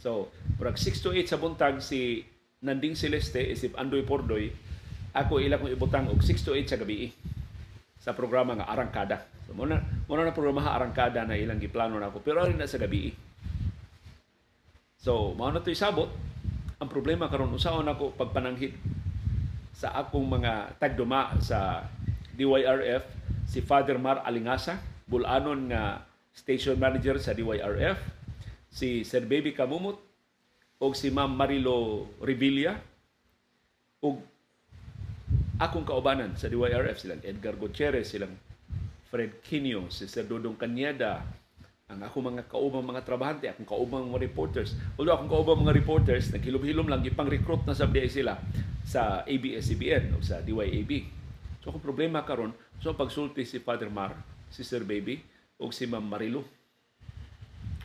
So, 0.01 0.33
murag 0.57 0.81
6 0.81 1.05
to 1.05 1.13
8 1.13 1.29
sa 1.29 1.37
buntag 1.37 1.85
si 1.85 2.25
Nanding 2.65 2.97
Celeste 2.97 3.45
isip 3.45 3.77
Andoy 3.77 4.01
Pordoy, 4.01 4.49
ako 5.13 5.45
ila 5.45 5.61
kong 5.61 5.77
ibutang 5.77 6.09
og 6.09 6.25
6 6.25 6.41
to 6.41 6.57
8 6.57 6.73
sa 6.73 6.81
gabi 6.81 7.13
sa 8.01 8.17
programa 8.17 8.57
nga 8.57 8.73
Arangkada. 8.73 9.29
So, 9.45 9.53
muna, 9.53 9.77
muna 10.09 10.25
na 10.25 10.33
programa 10.33 10.73
Arangkada 10.73 11.29
na 11.29 11.37
ilang 11.37 11.61
giplano 11.61 12.01
na 12.01 12.09
ako, 12.09 12.25
pero 12.25 12.49
rin 12.49 12.57
na 12.57 12.65
sa 12.65 12.81
gabi. 12.81 13.13
So, 15.01 15.33
mao 15.33 15.49
na 15.49 15.65
to 15.65 15.73
isabot. 15.73 16.13
Ang 16.77 16.89
problema 16.93 17.33
karon 17.33 17.57
usaon 17.57 17.89
ako 17.89 18.13
pagpananghid 18.21 18.77
sa 19.73 19.97
akong 19.97 20.29
mga 20.29 20.77
tagduma 20.77 21.33
sa 21.41 21.89
DYRF 22.37 23.05
si 23.49 23.65
Father 23.65 23.97
Mar 23.97 24.21
Alingasa, 24.29 24.77
bulanon 25.09 25.73
nga 25.73 26.05
station 26.37 26.77
manager 26.77 27.17
sa 27.17 27.33
DYRF, 27.33 27.97
si 28.69 29.01
Sir 29.01 29.25
Baby 29.25 29.57
Kamumot 29.57 29.97
o 30.77 30.93
si 30.93 31.09
Ma'am 31.09 31.33
Marilo 31.33 32.09
Revilla 32.21 32.77
o 34.05 34.21
akong 35.57 35.89
kaubanan 35.89 36.37
sa 36.37 36.53
DYRF 36.53 37.01
silang 37.01 37.25
Edgar 37.25 37.57
Gutierrez, 37.57 38.13
silang 38.13 38.37
Fred 39.09 39.41
Quinio, 39.41 39.89
si 39.89 40.05
Sir 40.13 40.29
Dodong 40.29 40.61
Kanyada, 40.61 41.25
ang 41.91 42.01
ako 42.07 42.17
mga 42.23 42.47
kaubang 42.47 42.87
mga 42.87 43.03
trabahante, 43.03 43.51
akong 43.51 43.67
kaubang 43.67 44.07
mga 44.07 44.23
reporters. 44.31 44.79
Although 44.95 45.19
akong 45.19 45.31
kaubang 45.31 45.61
mga 45.67 45.75
reporters, 45.75 46.31
naghilom-hilom 46.31 46.87
lang, 46.87 47.03
ipang-recruit 47.03 47.67
na 47.67 47.75
sa 47.75 47.91
sila 47.91 48.39
sa 48.87 49.27
ABS-CBN 49.27 50.15
o 50.15 50.23
sa 50.23 50.39
DYAB. 50.39 51.11
So 51.61 51.75
akong 51.75 51.83
problema 51.83 52.23
karon 52.23 52.55
so 52.79 52.95
pagsulti 52.95 53.43
si 53.43 53.59
Father 53.59 53.91
Mar, 53.91 54.15
si 54.55 54.63
Sir 54.63 54.87
Baby, 54.87 55.21
o 55.61 55.69
si 55.75 55.85
Ma'am 55.85 56.07
Marilo 56.07 56.47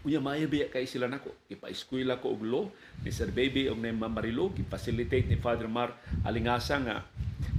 Unya 0.05 0.21
maayo 0.21 0.45
biya 0.45 0.69
kay 0.69 0.85
sila 0.85 1.09
nako. 1.09 1.33
Ipa-eskwela 1.49 2.21
ko 2.21 2.37
og 2.37 2.45
law 2.45 2.69
ni 3.01 3.09
Sir 3.09 3.33
Baby 3.33 3.73
og 3.73 3.81
ni 3.81 3.89
Ma'am 3.89 4.13
Marilo, 4.13 4.53
gi-facilitate 4.53 5.25
ni 5.25 5.41
Father 5.41 5.65
Mar 5.65 5.97
alingasa 6.21 6.77
nga 6.77 7.01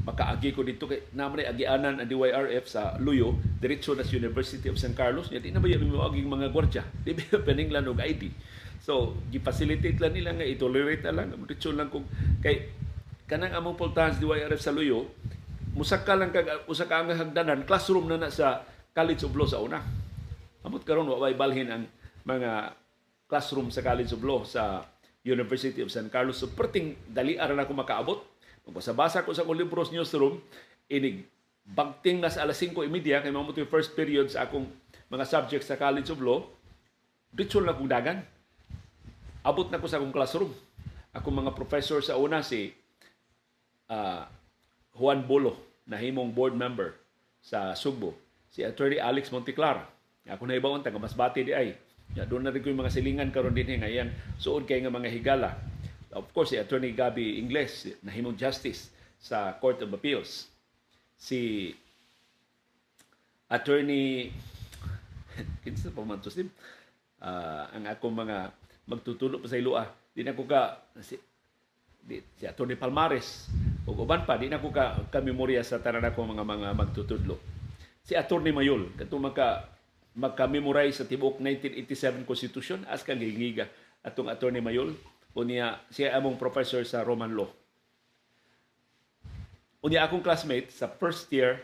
makaagi 0.07 0.55
ko 0.55 0.63
dito 0.63 0.87
kay 0.87 1.03
naman 1.19 1.43
agianan 1.43 1.99
ang 1.99 2.07
DYRF 2.07 2.65
sa 2.71 2.95
Luyo 3.03 3.35
diretso 3.59 3.99
na 3.99 4.07
sa 4.07 4.15
University 4.15 4.71
of 4.71 4.79
San 4.79 4.95
Carlos. 4.95 5.35
Nya 5.35 5.43
di 5.43 5.51
na 5.51 5.59
ba 5.59 5.67
yung 5.67 5.99
aging 5.99 6.31
mga 6.31 6.49
gwardiya? 6.55 6.87
Di 7.05 7.11
ba 7.11 7.43
paninglan 7.43 7.91
og 7.91 7.99
ID 7.99 8.31
so 8.87 9.19
gi-facilitate 9.35 9.99
lang 9.99 10.15
nila 10.15 10.31
nga 10.39 10.47
i-tolerate 10.47 11.03
lang. 11.11 11.35
Diretso 11.43 11.75
lang 11.75 11.91
kung 11.91 12.07
kay 12.39 12.71
kanang 13.27 13.51
among 13.59 13.75
pultahan 13.75 14.15
sa 14.15 14.23
DYRF 14.23 14.63
sa 14.63 14.71
Luyo 14.71 15.11
musaka 15.77 16.17
lang 16.17 16.33
kag 16.33 16.65
usa 16.71 16.89
ka 16.89 17.05
ang 17.05 17.13
hagdanan 17.13 17.69
classroom 17.69 18.09
na 18.09 18.17
na 18.17 18.33
sa 18.33 18.65
College 18.97 19.29
of 19.29 19.37
Law 19.37 19.45
sa 19.45 19.61
una. 19.61 19.83
Amot 20.65 20.87
karon 20.87 21.05
wa 21.05 21.21
balhin 21.37 21.69
ang 21.69 21.85
mga 22.25 22.73
classroom 23.29 23.69
sa 23.69 23.85
College 23.85 24.17
of 24.17 24.25
Law 24.25 24.41
sa 24.49 24.87
University 25.27 25.85
of 25.85 25.93
San 25.93 26.09
Carlos. 26.09 26.41
So, 26.41 26.49
perting 26.49 26.97
dali 27.11 27.37
ara 27.37 27.53
na 27.53 27.69
ako 27.69 27.77
makaabot. 27.77 28.19
Magbasa 28.67 29.23
ko 29.23 29.31
sa 29.31 29.47
akong 29.47 29.57
libros 29.57 29.95
newsroom, 29.95 30.43
inig 30.91 31.23
bagting 31.67 32.23
na 32.23 32.31
sa 32.31 32.47
alas 32.47 32.63
5.30 32.63 33.27
kay 33.27 33.33
mamuto 33.35 33.59
yung 33.59 33.71
first 33.71 33.99
period 33.99 34.31
sa 34.31 34.47
akong 34.47 34.71
mga 35.11 35.25
subjects 35.27 35.67
sa 35.67 35.79
College 35.79 36.15
of 36.15 36.23
Law, 36.23 36.47
dito 37.35 37.59
na 37.59 37.75
kong 37.75 37.91
dagan. 37.91 38.23
Abot 39.43 39.67
na 39.71 39.83
ko 39.83 39.87
sa 39.91 39.99
akong 39.99 40.15
classroom. 40.15 40.55
Akong 41.11 41.35
mga 41.35 41.55
professor 41.55 41.99
sa 42.03 42.19
una 42.19 42.43
si 42.43 42.71
uh, 43.91 44.23
Juan 44.95 45.27
Bolo, 45.27 45.59
na 45.87 45.99
himong 45.99 46.35
board 46.35 46.59
member 46.59 46.99
sa 47.39 47.75
Sugbo. 47.79 48.15
Si 48.51 48.67
Attorney 48.67 48.99
Alex 48.99 49.31
Monteclar. 49.31 49.87
Ako 50.27 50.43
na 50.47 50.59
ibawon, 50.59 50.83
taga 50.83 50.99
Masbate 50.99 51.47
di 51.47 51.55
ay 51.55 51.79
Ya, 52.15 52.23
doon 52.23 52.47
na 52.47 52.55
rin 52.55 52.63
ko 52.63 52.71
yung 52.71 52.87
mga 52.87 52.95
silingan 52.95 53.35
karon 53.35 53.51
din 53.51 53.83
nga 53.83 53.91
suod 54.39 54.63
kay 54.63 54.79
nga 54.79 54.95
mga 54.95 55.11
higala. 55.11 55.59
Of 56.17 56.33
course, 56.33 56.57
si 56.57 56.57
Attorney 56.57 56.97
Gabi 56.97 57.37
Ingles, 57.37 57.93
nahimong 58.01 58.41
justice 58.41 58.89
sa 59.21 59.53
Court 59.61 59.85
of 59.85 59.93
Appeals. 59.93 60.49
Si 61.21 61.69
Attorney 63.53 64.33
kinsa 65.63 65.93
pa 65.93 66.01
man 66.03 66.19
to 66.19 66.33
sim 66.33 66.49
uh, 67.21 67.69
ang 67.71 67.85
akong 67.87 68.17
mga 68.17 68.51
magtutulo 68.89 69.39
pa 69.39 69.47
sa 69.47 69.61
ilua 69.61 69.85
di 70.17 70.25
na 70.25 70.33
ko 70.33 70.49
ka 70.49 70.81
si, 71.05 71.21
di, 72.01 72.25
si 72.41 72.49
Attorney 72.49 72.81
Palmares. 72.81 73.53
Ug 73.87 74.03
uban 74.03 74.25
pa 74.25 74.41
di 74.41 74.49
na 74.49 74.59
ko 74.59 74.73
ka, 74.73 75.07
ka 75.13 75.21
memorya 75.21 75.61
sa 75.61 75.79
tanan 75.79 76.09
ako 76.09 76.33
mga 76.33 76.45
mga 76.49 76.69
magtutudlo. 76.75 77.37
Si 78.03 78.17
Attorney 78.17 78.57
Mayol 78.57 78.97
kadto 78.97 79.21
maka 79.21 79.69
magka-memorize 80.17 81.05
sa 81.05 81.05
tibok 81.05 81.45
1987 81.45 82.25
Constitution 82.25 82.81
as 82.89 83.05
kang 83.05 83.21
gingiga 83.21 83.69
atong 84.01 84.33
attorney 84.33 84.65
Mayol 84.65 84.97
unya 85.37 85.77
siya 85.93 86.17
among 86.17 86.41
professor 86.41 86.81
sa 86.89 87.05
Roman 87.05 87.37
Law. 87.37 87.53
Unya 89.85 90.09
akong 90.09 90.25
classmate 90.25 90.73
sa 90.73 90.89
first 90.89 91.29
year. 91.29 91.61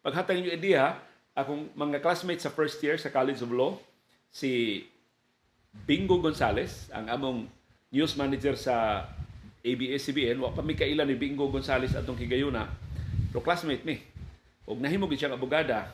Paghatag 0.00 0.40
niyo 0.40 0.56
idea 0.56 0.96
akong 1.36 1.68
mga 1.76 2.00
classmate 2.00 2.40
sa 2.40 2.50
first 2.50 2.80
year 2.80 2.96
sa 2.96 3.12
College 3.12 3.44
of 3.44 3.52
Law 3.52 3.76
si 4.32 4.82
Bingo 5.84 6.18
Gonzales 6.18 6.88
ang 6.90 7.06
among 7.12 7.38
news 7.92 8.16
manager 8.16 8.56
sa 8.56 9.06
ABS-CBN 9.64 10.40
wa 10.40 10.50
pa 10.50 10.64
mi 10.64 10.74
kailan 10.74 11.06
ni 11.06 11.16
Bingo 11.16 11.46
Gonzales 11.52 11.94
atong 11.94 12.18
higayuna 12.18 12.66
pero 13.30 13.44
classmate 13.44 13.84
mi. 13.84 14.00
Ug 14.64 14.80
nahimo 14.80 15.04
gid 15.12 15.20
siya 15.20 15.36
abogada 15.36 15.92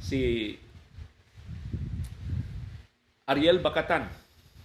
si 0.00 0.54
Ariel 3.28 3.60
Bakatan 3.60 4.08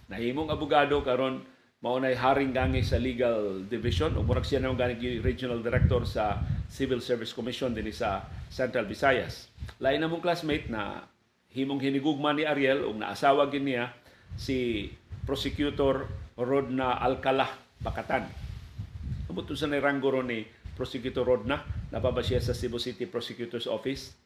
nahimong 0.08 0.48
abogado 0.48 1.04
karon 1.04 1.53
mao 1.84 2.00
nay 2.00 2.16
haring 2.16 2.56
gangi 2.56 2.80
sa 2.80 2.96
legal 2.96 3.60
division 3.68 4.16
ug 4.16 4.24
murag 4.24 4.48
siya 4.48 4.64
naman 4.64 4.80
gani 4.80 5.20
regional 5.20 5.60
director 5.60 6.00
sa 6.08 6.40
Civil 6.72 7.04
Service 7.04 7.36
Commission 7.36 7.76
dinhi 7.76 7.92
sa 7.92 8.24
Central 8.48 8.88
Visayas. 8.88 9.52
Lain 9.84 10.00
na 10.00 10.08
mong 10.08 10.24
classmate 10.24 10.72
na 10.72 11.04
himong 11.52 11.84
hinigugma 11.84 12.32
ni 12.32 12.48
Ariel 12.48 12.88
ug 12.88 12.96
naasawa 12.96 13.52
gid 13.52 13.68
niya 13.68 13.92
si 14.40 14.88
prosecutor 15.28 16.08
Rodna 16.40 16.96
Alcala 17.04 17.52
Bakatan. 17.84 18.32
Amot 19.28 19.44
sa 19.52 19.68
ni 19.68 19.76
ranggo 19.76 20.08
ni 20.24 20.48
prosecutor 20.80 21.28
Rodna, 21.28 21.60
napaba 21.92 22.24
siya 22.24 22.40
sa 22.40 22.56
Cebu 22.56 22.80
City 22.80 23.04
Prosecutor's 23.04 23.68
Office. 23.68 24.16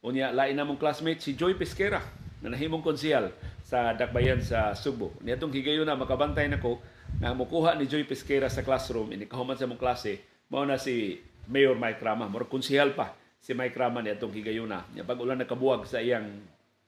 Unya 0.00 0.32
lain 0.32 0.56
na 0.56 0.64
mong 0.64 0.80
classmate 0.80 1.20
si 1.20 1.36
Joy 1.36 1.60
Pesquera 1.60 2.00
na 2.40 2.56
nahimong 2.56 2.80
konsehal 2.80 3.36
sa 3.66 3.90
Dakbayan 3.98 4.38
sa 4.38 4.78
Subo. 4.78 5.10
Niadtong 5.26 5.50
higayon 5.50 5.90
na 5.90 5.98
makabantay 5.98 6.46
nako 6.46 6.78
na 7.18 7.34
mukuha 7.34 7.74
ni 7.74 7.90
Joy 7.90 8.06
Pesquera 8.06 8.46
sa 8.46 8.62
classroom 8.62 9.10
ini 9.10 9.26
kahuman 9.26 9.58
sa 9.58 9.66
mong 9.66 9.82
klase 9.82 10.22
mao 10.46 10.62
na 10.62 10.78
si 10.78 11.18
Mayor 11.50 11.74
Mike 11.74 11.98
Rama 11.98 12.30
mo 12.30 12.38
konsehal 12.46 12.94
pa 12.94 13.18
si 13.42 13.58
Mike 13.58 13.74
Rama 13.74 14.06
niadtong 14.06 14.30
higayon 14.30 14.70
na 14.70 14.86
nya 14.94 15.02
pag 15.02 15.18
ulan 15.18 15.38
nakabuwag 15.38 15.82
sa 15.82 15.98
iyang 15.98 16.30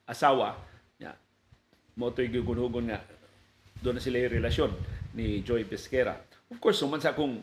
asawa 0.07 0.55
nya 1.03 1.19
mo 1.99 2.15
toy 2.15 2.31
gugunhugon 2.31 2.95
nga 2.95 3.03
doon 3.83 3.99
na 3.99 4.03
sila 4.03 4.23
yung 4.23 4.35
relasyon 4.39 4.71
ni 5.19 5.43
Joy 5.43 5.67
Pesquera. 5.67 6.19
Of 6.51 6.59
course, 6.63 6.79
suman 6.83 6.99
sa 6.99 7.15
akong 7.15 7.39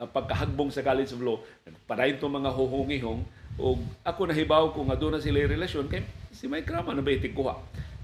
uh, 0.00 0.08
pagkahagbong 0.08 0.72
sa 0.72 0.80
College 0.80 1.12
of 1.12 1.20
Law, 1.20 1.38
padayon 1.84 2.16
itong 2.16 2.32
mga 2.32 2.50
huhungihong, 2.52 3.20
o 3.60 3.76
ako 4.00 4.20
nahibaw 4.28 4.72
ko 4.72 4.84
nga 4.88 4.96
doon 4.96 5.16
na 5.16 5.20
sila 5.20 5.44
yung 5.44 5.52
relasyon, 5.52 5.84
kay 5.88 6.00
si 6.32 6.48
Mike 6.48 6.68
Rama 6.68 6.96
na 6.96 7.04
ba 7.04 7.12
itikuha 7.12 7.56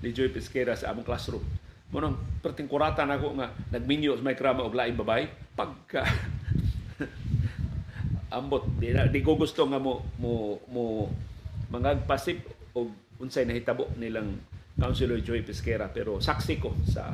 ni 0.03 0.11
Joy 0.11 0.35
Pesquera 0.35 0.75
sa 0.75 0.91
among 0.91 1.07
classroom. 1.07 1.47
Munong 1.95 2.19
pertingkuratan 2.43 3.09
ako 3.09 3.39
nga 3.39 3.55
nagminyo 3.71 4.19
sa 4.19 4.27
may 4.27 4.37
krama 4.37 4.67
og 4.67 4.75
laing 4.75 4.99
babay 4.99 5.31
pagka 5.55 6.03
ambot 8.37 8.65
di, 8.81 8.97
di 9.13 9.21
ko 9.21 9.37
gusto 9.37 9.69
nga 9.69 9.77
mo 9.77 10.01
mo 10.17 10.57
mo 10.73 11.05
mangagpasip 11.69 12.41
og 12.73 12.89
unsay 13.21 13.45
nahitabo 13.45 13.93
nilang 14.01 14.41
Councilor 14.73 15.21
Joy 15.21 15.45
Pesquera 15.45 15.93
pero 15.93 16.19
saksi 16.19 16.55
ko 16.57 16.73
sa 16.89 17.13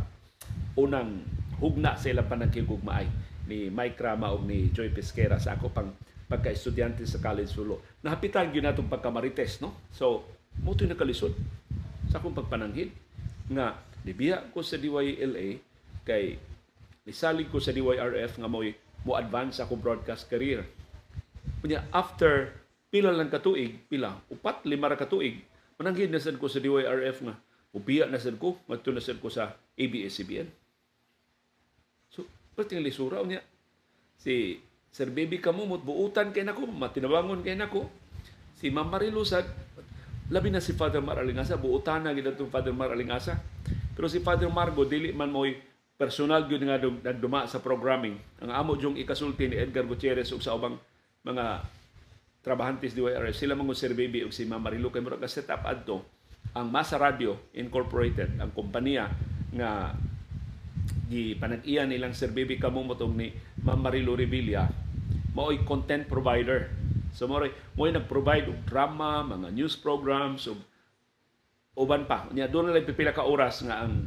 unang 0.78 1.26
hugna 1.58 1.98
sa 1.98 2.14
ilang 2.14 2.30
panagkigugmaay 2.30 3.06
ni 3.50 3.66
Mike 3.66 3.98
Rama 3.98 4.30
o 4.30 4.38
ni 4.38 4.70
Joy 4.70 4.94
Pesquera 4.94 5.42
sa 5.42 5.58
ako 5.58 5.74
pang 5.74 5.90
pagka-estudyante 6.28 7.08
sa 7.08 7.24
College 7.24 7.50
Sulo. 7.50 7.80
Nahapitan 8.04 8.52
gyud 8.52 8.62
natong 8.62 8.86
pagkamarites 8.86 9.64
no. 9.64 9.74
So 9.90 10.22
mo 10.62 10.78
na 10.78 10.94
nakalisod 10.94 11.34
sa 12.08 12.20
akong 12.20 12.36
pagpananghid 12.36 12.92
nga 13.52 13.76
nibiya 14.04 14.48
ko 14.52 14.64
sa 14.64 14.80
DYLA 14.80 15.60
kay 16.04 16.40
nisalig 17.08 17.48
ko 17.48 17.60
sa 17.60 17.72
DYRF 17.72 18.40
nga 18.40 18.48
mo'y 18.48 18.76
mo 19.04 19.16
advance 19.16 19.60
ako 19.60 19.80
broadcast 19.80 20.28
career. 20.28 20.64
Kunya 21.64 21.84
after 21.92 22.52
pila 22.88 23.12
lang 23.12 23.32
katuig, 23.32 23.84
pila, 23.88 24.16
upat, 24.32 24.64
lima 24.64 24.88
ra 24.88 24.96
katuig, 24.96 25.44
mananghid 25.76 26.12
na 26.12 26.20
sad 26.20 26.36
ko 26.36 26.48
sa 26.48 26.60
DYRF 26.60 27.24
nga 27.24 27.34
ubiya 27.76 28.08
na 28.08 28.20
sad 28.20 28.40
ko, 28.40 28.56
ngadto 28.68 28.90
na 28.92 29.04
sad 29.04 29.20
ko 29.20 29.28
sa 29.28 29.56
ABS-CBN. 29.76 30.48
So, 32.08 32.24
pati 32.56 32.80
lisura 32.80 33.20
niya. 33.24 33.44
Si 34.18 34.58
Sir 34.88 35.12
Baby 35.12 35.38
Kamumot, 35.38 35.84
buutan 35.84 36.32
kay 36.32 36.42
nako, 36.42 36.64
matinabangon 36.64 37.44
kay 37.44 37.54
nako. 37.54 37.86
Si 38.58 38.72
Ma'am 38.72 38.90
labi 40.28 40.52
na 40.52 40.60
si 40.60 40.76
Father 40.76 41.00
Mar 41.00 41.20
Alingasa, 41.20 41.56
buutan 41.56 42.04
na 42.04 42.12
gid 42.12 42.28
Father 42.52 42.72
Mar 42.72 42.92
Alingasa. 42.92 43.40
Pero 43.98 44.06
si 44.06 44.22
Father 44.22 44.46
Margo, 44.46 44.86
dili 44.86 45.10
man 45.10 45.32
mo'y 45.32 45.58
personal 45.98 46.46
gyud 46.46 46.62
nga 46.62 46.78
nagduma 46.78 47.50
sa 47.50 47.58
programming. 47.58 48.14
Ang 48.38 48.50
amo 48.54 48.78
jong 48.78 48.94
ikasulti 48.94 49.50
ni 49.50 49.58
Edgar 49.58 49.82
Gutierrez 49.82 50.30
ug 50.30 50.38
sa 50.38 50.54
ubang 50.54 50.78
mga 51.26 51.66
trabahantes 52.46 52.94
di 52.94 53.02
YRF, 53.02 53.34
sila 53.34 53.58
mga 53.58 53.98
Baby 53.98 54.22
ug 54.22 54.30
si 54.30 54.46
Ma'am 54.46 54.62
Marilu 54.62 54.94
kay 54.94 55.02
murag 55.02 55.26
set 55.26 55.50
up 55.50 55.66
adto 55.66 56.06
ang 56.54 56.70
Masa 56.70 56.96
Radio 56.96 57.50
Incorporated, 57.58 58.38
ang 58.38 58.54
kompanya 58.54 59.10
nga 59.50 59.92
di 61.08 61.34
panag-iya 61.34 61.82
nilang 61.84 62.14
Sir 62.14 62.30
Baby 62.30 62.56
Kamumotong 62.62 63.18
ni 63.18 63.34
Ma'am 63.66 63.82
Marilu 63.82 64.14
Revilla 64.14 64.70
mao'y 65.38 65.62
content 65.62 66.02
provider. 66.10 66.66
So 67.18 67.26
mo 67.26 67.42
mo'y 67.74 67.90
nag-provide 67.90 68.46
og 68.46 68.62
drama, 68.62 69.26
mga 69.26 69.50
news 69.50 69.74
programs 69.74 70.46
ug 70.46 70.62
uban 71.74 72.06
pa. 72.06 72.30
Nya 72.30 72.46
doon 72.46 72.70
na 72.70 72.78
pipila 72.78 73.10
ka 73.10 73.26
oras 73.26 73.58
nga 73.66 73.82
ang 73.82 74.06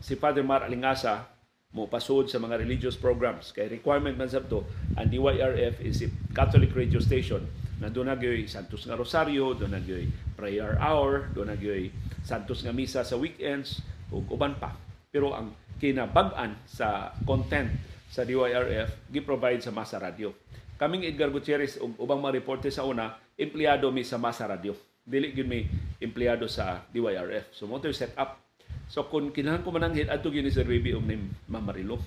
si 0.00 0.16
Father 0.16 0.40
Mar 0.40 0.64
Alingasa 0.64 1.28
mo 1.76 1.84
pasod 1.84 2.32
sa 2.32 2.40
mga 2.40 2.56
religious 2.56 2.96
programs 2.96 3.52
kay 3.52 3.68
requirement 3.68 4.16
man 4.16 4.32
sabto 4.32 4.64
ang 4.96 5.12
DYRF 5.12 5.84
is 5.84 6.00
a 6.00 6.08
Catholic 6.32 6.72
radio 6.72 6.96
station 6.96 7.44
na 7.76 7.92
doon 7.92 8.08
nagyoy 8.08 8.48
Santos 8.48 8.88
nga 8.88 8.96
Rosario, 8.96 9.52
doon 9.52 9.76
nagyoy 9.76 10.08
prayer 10.32 10.80
hour, 10.80 11.28
doon 11.36 11.52
nagyoy 11.52 11.92
Santos 12.24 12.64
nga 12.64 12.72
misa 12.72 13.04
sa 13.04 13.20
weekends 13.20 13.84
ug 14.08 14.24
uban 14.32 14.56
pa. 14.56 14.72
Pero 15.12 15.36
ang 15.36 15.52
kinabag-an 15.76 16.64
sa 16.64 17.12
content 17.28 17.68
sa 18.08 18.24
DYRF 18.24 19.12
gi-provide 19.12 19.60
sa 19.60 19.68
Masa 19.68 20.00
Radio. 20.00 20.32
Kaming 20.78 21.10
Edgar 21.10 21.34
Gutierrez 21.34 21.74
ug 21.82 21.98
ubang 21.98 22.22
mga 22.22 22.38
reporter 22.38 22.70
sa 22.70 22.86
una, 22.86 23.18
empleyado 23.34 23.90
mi 23.90 24.06
sa 24.06 24.14
Masa 24.14 24.46
Radio. 24.46 24.78
Dili 25.02 25.34
gyud 25.34 25.50
mi 25.50 25.66
empleyado 25.98 26.46
sa 26.46 26.86
DYRF. 26.94 27.50
So 27.50 27.66
mo 27.66 27.82
set 27.90 28.14
up 28.14 28.48
So 28.88 29.04
kung 29.04 29.36
kinahanglan 29.36 29.64
ko 29.64 29.70
mananghid 29.72 30.08
adto 30.08 30.32
gyud 30.32 30.48
ni 30.48 30.52
Sir 30.52 30.64
Baby 30.64 30.96
og 30.96 31.04
ni 31.04 31.20
Ma'am 31.20 31.60
Marilo. 31.60 32.00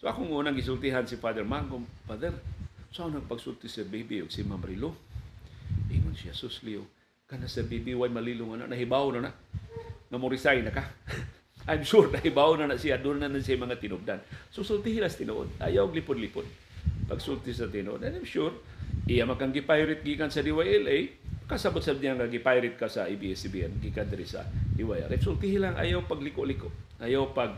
So 0.00 0.08
akong 0.08 0.32
unang 0.32 0.56
gisultihan 0.56 1.04
si 1.04 1.20
Father 1.20 1.44
Mangom, 1.44 1.84
Father, 2.08 2.32
so 2.88 3.04
ako 3.04 3.20
nagpagsulti 3.20 3.68
si 3.68 3.84
Baby 3.84 4.24
og 4.24 4.32
si 4.32 4.40
Ma'am 4.48 4.56
Marilo. 4.64 4.96
Ingon 5.92 6.16
siya, 6.16 6.32
Suslio, 6.32 6.88
kana 7.28 7.52
Sir 7.52 7.68
Baby, 7.68 7.92
way 7.92 8.08
malilong 8.08 8.56
na, 8.56 8.64
nahibaw 8.64 9.12
na 9.12 9.28
na. 9.28 9.30
Nga 10.08 10.16
mo 10.16 10.26
resign 10.32 10.64
na 10.64 10.72
ka. 10.72 10.88
I'm 11.68 11.84
sure 11.84 12.08
nahibaw 12.08 12.56
na 12.56 12.72
na 12.72 12.80
siya, 12.80 12.96
doon 12.96 13.20
na 13.20 13.28
na 13.28 13.44
siya 13.44 13.60
mga 13.60 13.76
tinubdan. 13.76 14.20
So 14.48 14.64
sultihin 14.64 15.04
las 15.04 15.20
tinuod, 15.20 15.52
ayaw 15.60 15.92
lipod-lipod. 15.92 16.48
Pagsulti 17.04 17.52
sa 17.52 17.68
tinuod, 17.68 18.00
and 18.00 18.16
I'm 18.16 18.24
sure, 18.24 18.52
iya 19.04 19.28
makang 19.28 19.52
gipirate 19.52 20.00
gikan 20.00 20.32
sa 20.32 20.40
DYLA, 20.40 21.12
kasabot 21.44 21.84
sa 21.84 21.92
niya 21.92 22.16
nga 22.16 22.24
gipirate 22.24 22.80
ka 22.80 22.88
sa 22.88 23.04
ABS-CBN 23.04 23.84
gikan 23.84 24.08
diri 24.08 24.24
sa 24.24 24.48
Iwaya. 24.80 25.04
Resulti 25.12 25.60
lang 25.60 25.76
ayaw 25.76 26.08
pagliko-liko, 26.08 26.72
ayaw 27.04 27.36
pag 27.36 27.52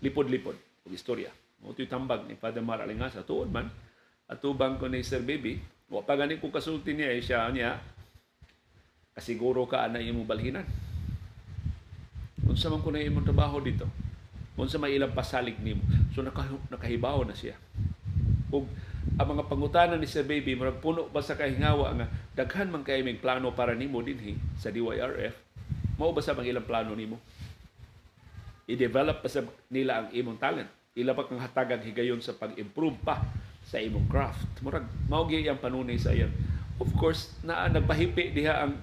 lipod-lipod 0.00 0.56
og 0.88 0.92
istorya. 0.92 1.28
Mo 1.62 1.76
tambag 1.76 2.26
ni 2.26 2.34
Father 2.34 2.64
Mar 2.64 2.82
Alingasa 2.82 3.22
tuod 3.22 3.52
man 3.52 3.70
atubang 4.26 4.80
ko 4.80 4.90
ni 4.90 5.04
Sir 5.04 5.22
Baby, 5.22 5.60
wa 5.92 6.02
pa 6.02 6.16
gani 6.18 6.40
ko 6.40 6.50
kasulti 6.50 6.96
niya 6.96 7.12
eh, 7.12 7.22
siya 7.22 7.52
niya 7.52 7.78
kasiguro 9.12 9.68
ka 9.68 9.84
ana 9.84 10.00
imong 10.00 10.26
balhinan. 10.26 10.64
Unsa 12.48 12.72
man 12.72 12.82
ko 12.82 12.90
na 12.90 13.04
imong 13.04 13.28
trabaho 13.28 13.60
dito? 13.60 13.86
Unsa 14.56 14.80
may 14.80 14.96
ilang 14.96 15.14
pasalig 15.14 15.60
nimo? 15.60 15.84
So 16.16 16.24
nakahibaw 16.24 17.22
na 17.28 17.36
siya. 17.36 17.54
Ug 18.52 18.68
ang 19.18 19.28
mga 19.34 19.48
pangutanan 19.50 19.98
ni 19.98 20.06
Sir 20.06 20.22
Baby 20.22 20.54
murag 20.54 20.78
puno 20.78 21.10
ba 21.10 21.24
sa 21.24 21.34
kahingawa 21.34 21.90
nga 21.98 22.06
daghan 22.38 22.70
man 22.70 22.86
kay 22.86 23.02
ming 23.02 23.18
plano 23.18 23.50
para 23.50 23.74
nimo 23.74 23.98
dinhi 23.98 24.38
sa 24.60 24.70
DYRF 24.70 25.52
mao 26.02 26.10
ba 26.10 26.18
sa 26.18 26.34
mga 26.34 26.50
ilang 26.50 26.66
plano 26.66 26.98
nimo? 26.98 27.22
I-develop 28.66 29.22
pa 29.22 29.28
sa 29.30 29.46
nila 29.70 30.02
ang 30.02 30.08
imong 30.10 30.38
talent. 30.42 30.70
Ila 30.98 31.14
pa 31.14 31.30
kang 31.30 31.38
hatagan 31.38 31.78
higayon 31.78 32.18
sa 32.18 32.34
pag-improve 32.34 32.98
pa 33.06 33.22
sa 33.62 33.78
imong 33.78 34.10
craft. 34.10 34.50
Murag 34.66 34.90
mao 35.06 35.30
gyud 35.30 35.46
ang 35.46 35.62
panunay 35.62 35.94
sa 35.94 36.10
iyan. 36.10 36.34
Of 36.82 36.90
course 36.98 37.36
na 37.46 37.70
nagpahipi 37.70 38.34
diha 38.34 38.66
ang 38.66 38.74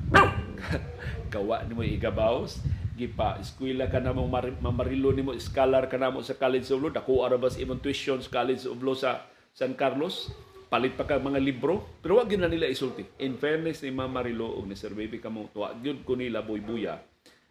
gawa 1.33 1.67
nimo 1.67 1.83
igabaws 1.83 2.63
gipa 2.95 3.39
eskwela 3.39 3.87
ka 3.87 4.03
na 4.03 4.11
mong 4.11 4.59
mamarilo 4.59 5.15
nimo 5.15 5.31
scholar 5.39 5.87
ka 5.87 5.95
na 5.95 6.11
mo 6.11 6.23
sa 6.23 6.39
College 6.39 6.67
of 6.71 6.79
Law. 6.79 6.91
Dako 6.95 7.27
arabas 7.27 7.59
imong 7.59 7.83
tuition 7.83 8.23
sa 8.23 8.43
College 8.43 8.63
of 8.63 8.79
Law 8.79 8.95
sa 8.95 9.27
San 9.53 9.75
Carlos, 9.75 10.31
palit 10.69 10.93
pa 10.93 11.09
ka 11.09 11.17
mga 11.17 11.41
libro, 11.41 11.81
pero 11.99 12.21
wag 12.21 12.29
yun 12.29 12.45
na 12.45 12.51
nila 12.51 12.69
isulti. 12.69 13.01
In 13.19 13.41
fairness 13.41 13.81
ni 13.81 13.89
Mama 13.89 14.21
Rilo 14.21 14.53
o 14.53 14.61
ni 14.63 14.77
Sir 14.77 14.93
Baby 14.93 15.17
kamo, 15.17 15.49
wag 15.57 15.81
yun 15.81 16.05
ko 16.05 16.13
nila 16.13 16.45
buy-buya 16.45 17.01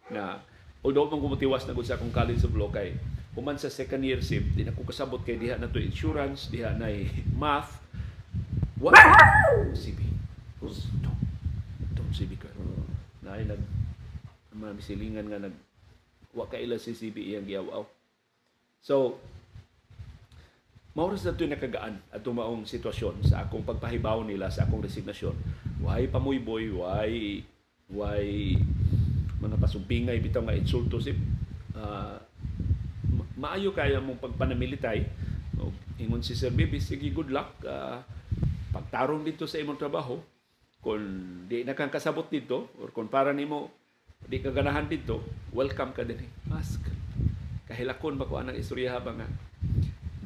na 0.09 0.41
although 0.81 1.11
man 1.11 1.21
kumutiwas 1.21 1.67
na 1.67 1.75
sa 1.83 1.99
akong 1.99 2.15
college 2.15 2.41
of 2.41 2.55
law 2.55 2.71
kay 2.71 2.95
human 3.37 3.59
sa 3.59 3.69
second 3.69 4.01
year 4.01 4.23
sim, 4.25 4.41
di 4.55 4.65
na 4.65 4.73
ko 4.73 4.81
kasabot 4.87 5.21
kay 5.21 5.37
diha 5.37 5.59
na 5.59 5.69
to 5.69 5.77
insurance, 5.77 6.49
diha 6.49 6.73
na 6.75 6.89
math. 7.41 7.77
What? 8.79 8.95
CB. 9.75 9.99
Ito. 10.63 11.11
Ito 11.91 12.01
CB 12.15 12.31
ka. 12.39 12.47
Na 13.27 13.35
ay 13.35 13.43
nag 13.43 13.59
mga 14.55 14.75
misilingan 14.75 15.27
nga 15.27 15.39
nag 15.43 15.55
wa 16.31 16.47
ka 16.47 16.55
ila 16.55 16.79
si 16.79 16.95
CB 16.95 17.15
iyang 17.19 17.47
giyaw. 17.47 17.83
So, 18.79 19.19
Mauras 20.97 21.21
na 21.21 21.37
ito 21.37 21.45
nakagaan 21.45 22.01
at 22.09 22.21
tumaong 22.25 22.65
sitwasyon 22.65 23.21
sa 23.21 23.45
akong 23.45 23.61
pagpahibaw 23.61 24.25
nila 24.25 24.49
sa 24.49 24.65
akong 24.65 24.81
resignasyon. 24.81 25.37
Why 25.85 26.09
pamuyboy, 26.09 26.73
why 26.73 27.39
why 27.89 28.21
mga 29.37 29.57
pasumpingay 29.61 30.17
bitaw 30.17 30.43
nga 30.45 30.57
insulto 30.57 30.97
si 30.97 31.13
uh, 31.77 32.17
maayo 33.37 33.69
kaya 33.71 34.01
mong 34.01 34.17
pagpanamilitay? 34.17 35.05
Ingon 36.01 36.25
si 36.25 36.33
Sir 36.33 36.49
Bibi 36.49 36.81
sige 36.81 37.13
good 37.13 37.29
luck 37.29 37.61
uh, 37.69 38.01
pagtarong 38.73 39.21
dito 39.21 39.45
sa 39.45 39.61
imong 39.61 39.77
trabaho. 39.77 40.17
Kung 40.79 41.45
di 41.45 41.67
na 41.67 41.77
kang 41.77 41.93
kasabot 41.93 42.25
dito 42.31 42.71
or 42.81 42.89
kung 42.89 43.11
para 43.11 43.29
nimo 43.29 43.69
di 44.25 44.39
ka 44.41 44.51
ganahan 44.51 44.87
dito 44.87 45.23
welcome 45.55 45.95
ka 45.95 46.03
din 46.03 46.19
ask 46.51 46.79
kahilakon 47.67 48.19
ba 48.19 48.27
ko 48.27 48.39
anang 48.39 48.55
istorya 48.55 48.99
ba 48.99 49.15
nga 49.15 49.27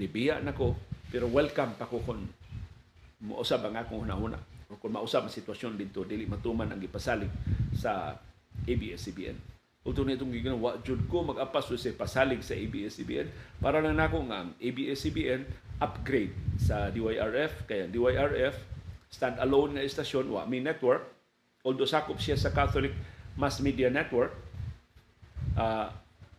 Dibiya 0.04 0.44
na 0.44 0.52
ko, 0.52 0.76
pero 1.08 1.32
welcome 1.32 1.80
pa 1.80 1.88
ko 1.88 2.04
kung 2.04 2.28
mausab 3.24 3.64
ang 3.64 3.80
akong 3.80 4.04
hunahuna. 4.04 4.36
O 4.68 4.76
kung 4.76 4.92
mausab 4.92 5.24
ang 5.24 5.32
sitwasyon 5.32 5.80
dito, 5.80 6.04
dili 6.04 6.28
matuman 6.28 6.68
ang 6.68 6.82
ipasalig 6.84 7.32
sa 7.72 8.12
ABS-CBN. 8.68 9.56
Ulto 9.84 10.04
na 10.04 10.16
itong 10.16 10.36
ginawa, 10.36 10.80
jud 10.84 11.08
ko 11.08 11.24
mag-apas 11.24 11.72
sa 11.72 11.92
pasalig 11.96 12.44
sa 12.44 12.56
ABS-CBN 12.56 13.60
para 13.64 13.80
lang 13.80 13.96
nako 13.96 14.28
nga 14.28 14.44
ang 14.44 14.52
ABS-CBN 14.60 15.48
upgrade 15.80 16.36
sa 16.60 16.92
DYRF. 16.92 17.64
Kaya 17.64 17.88
DYRF, 17.88 18.56
stand-alone 19.08 19.80
na 19.80 19.88
istasyon, 19.88 20.28
wa 20.32 20.44
mi 20.44 20.60
network. 20.60 21.04
Although 21.64 21.88
sakop 21.88 22.20
siya 22.20 22.36
sa 22.36 22.52
Catholic 22.52 22.92
Mass 23.40 23.64
Media 23.64 23.88
Network, 23.88 24.36
uh, 25.56 25.88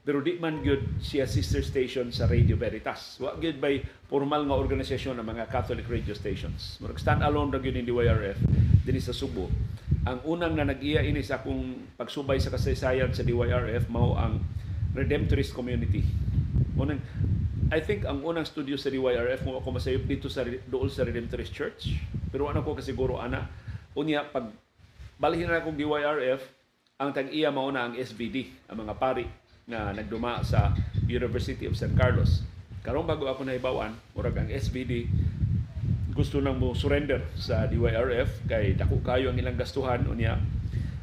pero 0.05 0.21
di 0.21 0.37
man 0.37 0.61
gyud 0.61 1.01
siya 1.01 1.25
sister 1.25 1.65
station 1.65 2.13
sa 2.13 2.29
Radio 2.29 2.61
Veritas. 2.61 3.17
Wa 3.17 3.41
gyud 3.41 3.57
by 3.57 3.81
formal 4.05 4.45
nga 4.45 4.53
organisasyon 4.61 5.17
ng 5.17 5.25
mga 5.25 5.49
Catholic 5.49 5.89
radio 5.89 6.13
stations. 6.13 6.77
Murag 6.85 7.01
stand 7.01 7.25
alone 7.25 7.49
ra 7.49 7.57
gyud 7.57 7.73
ni 7.73 7.89
DYRF 7.89 8.37
dinhi 8.85 9.01
sa 9.01 9.17
Subo. 9.17 9.49
Ang 10.05 10.21
unang 10.29 10.53
na 10.61 10.69
nag-iya 10.69 11.01
ini 11.01 11.25
sa 11.25 11.41
akong 11.41 11.97
pagsubay 11.97 12.37
sa 12.37 12.53
kasaysayan 12.53 13.17
sa 13.17 13.25
DYRF 13.25 13.89
mao 13.89 14.13
ang 14.21 14.45
Redemptorist 14.93 15.57
Community. 15.57 16.05
Unang 16.77 17.01
I 17.73 17.81
think 17.81 18.05
ang 18.05 18.21
unang 18.21 18.45
studio 18.45 18.77
sa 18.77 18.93
DYRF 18.93 19.41
mo 19.49 19.57
ako 19.57 19.81
masayop 19.81 20.05
dito 20.05 20.29
sa 20.29 20.45
dool 20.69 20.93
sa 20.93 21.09
Redemptorist 21.09 21.57
Church. 21.57 21.97
Pero 22.29 22.53
ano 22.53 22.61
ko 22.61 22.77
kasiguro 22.77 23.17
ana 23.17 23.49
unya 23.97 24.21
pag 24.21 24.53
balhin 25.17 25.49
na 25.49 25.65
akong 25.65 25.81
DYRF 25.81 26.45
ang 27.01 27.09
tag-iya 27.17 27.49
mao 27.49 27.73
na 27.73 27.89
ang 27.89 27.97
SVD 27.97 28.53
ang 28.69 28.85
mga 28.85 29.01
pari 29.01 29.25
nga 29.65 29.97
nagduma 29.97 30.45
sa 30.45 30.77
University 31.09 31.65
of 31.65 31.77
San 31.77 31.97
Carlos 31.97 32.45
karon 32.85 33.09
bago 33.09 33.25
ako 33.25 33.49
nahibawan 33.49 33.97
murag 34.13 34.37
ang 34.37 34.51
SVD 34.53 35.09
gusto 36.13 36.39
nang 36.39 36.61
mo 36.61 36.77
surrender 36.77 37.25
sa 37.35 37.65
DYRF 37.67 38.45
kay 38.47 38.77
dako 38.77 39.01
kayo 39.01 39.33
ang 39.33 39.41
ilang 39.41 39.57
gastuhan 39.57 40.05
unya 40.05 40.37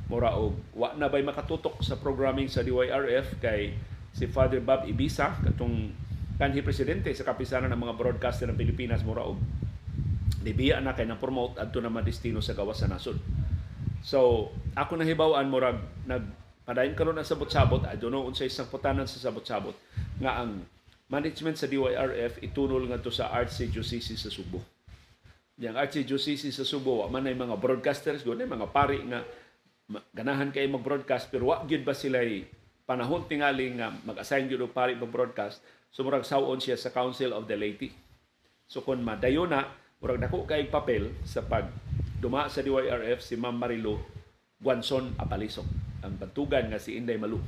mura 0.07 0.37
og 0.37 0.55
wa 0.77 0.93
na 0.93 1.09
bay 1.09 1.25
makatutok 1.25 1.81
sa 1.81 1.97
programming 1.97 2.47
sa 2.47 2.61
DYRF 2.61 3.41
kay 3.41 3.73
si 4.13 4.29
Father 4.29 4.61
Bob 4.61 4.85
Ibisa 4.85 5.35
katong 5.41 5.91
kanhi 6.37 6.61
presidente 6.61 7.09
sa 7.17 7.25
kapisanan 7.25 7.73
ng 7.73 7.81
mga 7.81 7.97
broadcaster 7.97 8.45
ng 8.49 8.57
Pilipinas 8.59 9.01
mura 9.01 9.25
og 9.25 9.41
nibiya 10.41 10.81
na 10.81 10.97
kay 10.97 11.05
na 11.05 11.17
promote 11.17 11.57
adto 11.57 11.81
na 11.81 11.93
madestino 11.93 12.41
sa 12.41 12.57
gawas 12.57 12.81
sa 12.81 12.89
nasod. 12.89 13.21
So, 14.01 14.49
ako 14.73 14.97
nahibaw-an 14.97 15.45
murag 15.53 15.77
nag 16.09 16.25
padayon 16.61 16.93
karon 16.93 17.17
na 17.17 17.25
sabot-sabot, 17.25 17.83
I 17.89 17.97
don't 17.97 18.13
know 18.13 18.25
unsay 18.25 18.47
isang 18.47 18.69
putanan 18.69 19.09
sa 19.09 19.17
sabot-sabot 19.17 19.73
nga 20.21 20.45
ang 20.45 20.61
management 21.11 21.57
sa 21.59 21.67
DYRF 21.67 22.39
itunol 22.39 22.87
ngadto 22.87 23.11
sa 23.11 23.33
Archdiocese 23.33 24.15
sa 24.15 24.31
Subo. 24.31 24.63
Yang 25.59 25.75
Archdiocese 25.75 26.53
sa 26.53 26.63
Subo, 26.63 27.03
wa 27.03 27.09
man 27.11 27.27
ay 27.27 27.35
mga 27.35 27.59
broadcasters, 27.59 28.23
gud 28.23 28.39
mga 28.39 28.69
pari 28.71 29.03
nga 29.09 29.25
ganahan 30.15 30.55
kay 30.55 30.71
mag-broadcast 30.71 31.27
pero 31.27 31.51
wa 31.51 31.67
gyud 31.67 31.83
ba 31.83 31.91
sila 31.91 32.23
panahon 32.87 33.27
tingali 33.27 33.75
nga 33.75 33.91
mag-assign 34.07 34.47
gyud 34.47 34.63
og 34.63 34.71
pari 34.71 34.95
mag-broadcast 34.95 35.59
sumurag 35.91 36.23
sawon 36.23 36.63
siya 36.63 36.79
sa 36.79 36.95
Council 36.95 37.35
of 37.35 37.43
the 37.51 37.59
Laity. 37.59 37.91
So 38.71 38.79
kung 38.79 39.03
madayo 39.03 39.43
na, 39.43 39.67
murag 39.99 40.23
dako 40.23 40.47
kay 40.47 40.71
papel 40.71 41.11
sa 41.27 41.43
pag 41.43 41.67
duma 42.23 42.47
sa 42.47 42.63
DYRF 42.63 43.19
si 43.19 43.35
Ma'am 43.35 43.59
Marilo 43.59 43.99
Guanson 44.61 45.11
Apalisok 45.19 45.90
ang 46.01 46.17
bantugan 46.17 46.69
nga 46.69 46.81
si 46.81 46.97
Inday 46.97 47.17
Malu 47.17 47.41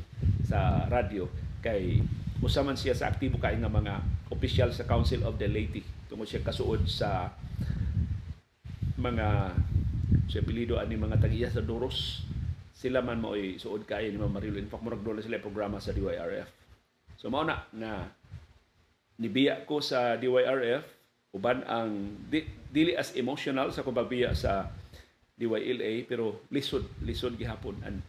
sa 0.45 0.85
radyo 0.89 1.29
kay 1.61 2.01
usaman 2.43 2.77
siya 2.77 2.93
sa 2.93 3.09
aktibo 3.09 3.41
kay 3.41 3.57
nga 3.57 3.71
mga 3.71 4.03
opisyal 4.29 4.69
sa 4.73 4.85
Council 4.85 5.23
of 5.25 5.39
the 5.41 5.47
Laity. 5.47 5.81
Tungod 6.09 6.27
siya 6.29 6.45
kasuod 6.45 6.85
sa 6.85 7.33
mga 8.99 9.57
sa 10.29 10.37
apelido 10.39 10.79
ani 10.79 10.95
mga 10.95 11.19
tagiya 11.19 11.49
sa 11.51 11.61
Doros 11.61 12.23
sila 12.73 12.99
man 12.99 13.21
mo 13.21 13.37
ay 13.37 13.61
suod 13.61 13.85
kay 13.87 14.11
ni 14.11 14.17
Ma'am 14.19 14.33
Marilo 14.33 14.59
in 14.59 14.67
fact 14.67 14.83
murag 14.83 15.05
sila 15.23 15.39
programa 15.39 15.79
sa 15.79 15.95
DYRF 15.95 16.49
so 17.15 17.31
mao 17.31 17.45
na 17.47 17.63
na 17.71 18.11
nibiya 19.21 19.63
ko 19.63 19.79
sa 19.79 20.19
DYRF 20.19 20.83
uban 21.33 21.65
ang 21.65 22.17
di, 22.29 22.45
dili 22.69 22.93
as 22.93 23.15
emotional 23.17 23.73
sa 23.73 23.85
kubabiya 23.85 24.35
sa 24.35 24.69
DYLA 25.33 26.05
pero 26.05 26.45
lisod 26.53 26.85
lisod 27.01 27.33
gihapon 27.39 27.77
ang 27.81 28.01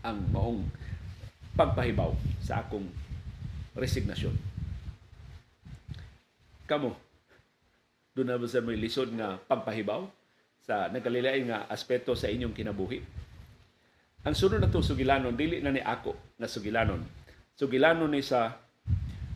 ang 0.00 0.18
maong 0.32 0.64
pagpahibaw 1.54 2.12
sa 2.40 2.64
akong 2.64 2.86
resignasyon. 3.76 4.32
Kamo, 6.64 6.94
doon 8.14 8.28
na 8.30 8.38
ba 8.38 8.46
sa 8.46 8.62
may 8.62 8.78
lisod 8.78 9.10
nga 9.14 9.36
pagpahibaw 9.36 10.06
sa 10.62 10.88
nagkalilain 10.88 11.50
nga 11.50 11.66
aspeto 11.66 12.14
sa 12.14 12.30
inyong 12.30 12.54
kinabuhi? 12.54 13.02
Ang 14.20 14.36
sunod 14.36 14.60
na 14.60 14.68
itong 14.68 14.84
sugilanon, 14.84 15.32
dili 15.32 15.64
na 15.64 15.72
ni 15.72 15.80
ako 15.80 16.12
na 16.36 16.44
sugilanon. 16.44 17.00
Sugilanon 17.56 18.12
ni 18.12 18.20
sa 18.20 18.60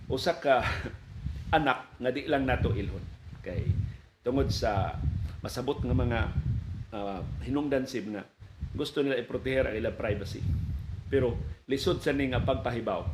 usa 0.08 0.36
ka 0.36 0.60
anak 1.56 1.96
nga 1.96 2.10
di 2.12 2.26
lang 2.28 2.44
nato 2.44 2.74
ilhon 2.74 3.02
kay 3.44 3.62
tungod 4.26 4.50
sa 4.50 4.96
masabot 5.44 5.78
nga 5.78 5.94
mga 5.94 6.20
uh, 6.90 7.20
hinungdan 7.44 7.86
sib 7.86 8.08
nga 8.10 8.24
gusto 8.74 9.00
nila 9.00 9.22
iproteher 9.22 9.70
ang 9.70 9.76
ilang 9.78 9.96
privacy. 9.96 10.42
Pero 11.06 11.38
lisod 11.70 12.02
sa 12.02 12.10
ni 12.10 12.28
nga 12.28 12.42
pagpahibaw. 12.42 13.06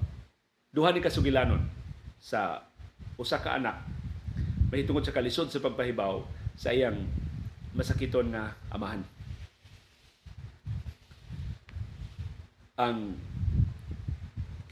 Duha 0.73 0.90
ni 0.90 1.05
kasugilanon 1.05 1.61
sa 2.16 2.64
usa 3.20 3.38
ka 3.44 3.61
anak. 3.61 3.77
May 4.73 4.88
tungod 4.88 5.05
sa 5.05 5.12
kalisod 5.12 5.53
sa 5.53 5.61
pagpahibaw 5.61 6.25
sa 6.57 6.73
iyang 6.73 6.96
masakiton 7.77 8.33
nga 8.33 8.57
amahan. 8.73 9.05
Ang 12.81 13.20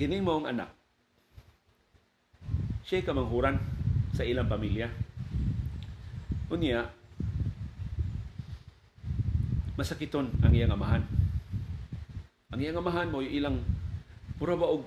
kining 0.00 0.24
mong 0.24 0.48
anak 0.48 0.78
siya 2.88 3.04
kamanghuran 3.04 3.60
sa 4.16 4.24
ilang 4.24 4.48
pamilya. 4.48 4.88
Unya, 6.48 6.88
masakiton 9.78 10.26
ang 10.42 10.50
iyang 10.50 10.74
amahan. 10.74 11.06
Ang 12.50 12.58
iyang 12.58 12.82
amahan 12.82 13.06
mo 13.14 13.22
ilang 13.22 13.62
pura 14.34 14.58
ba 14.58 14.66
og 14.66 14.82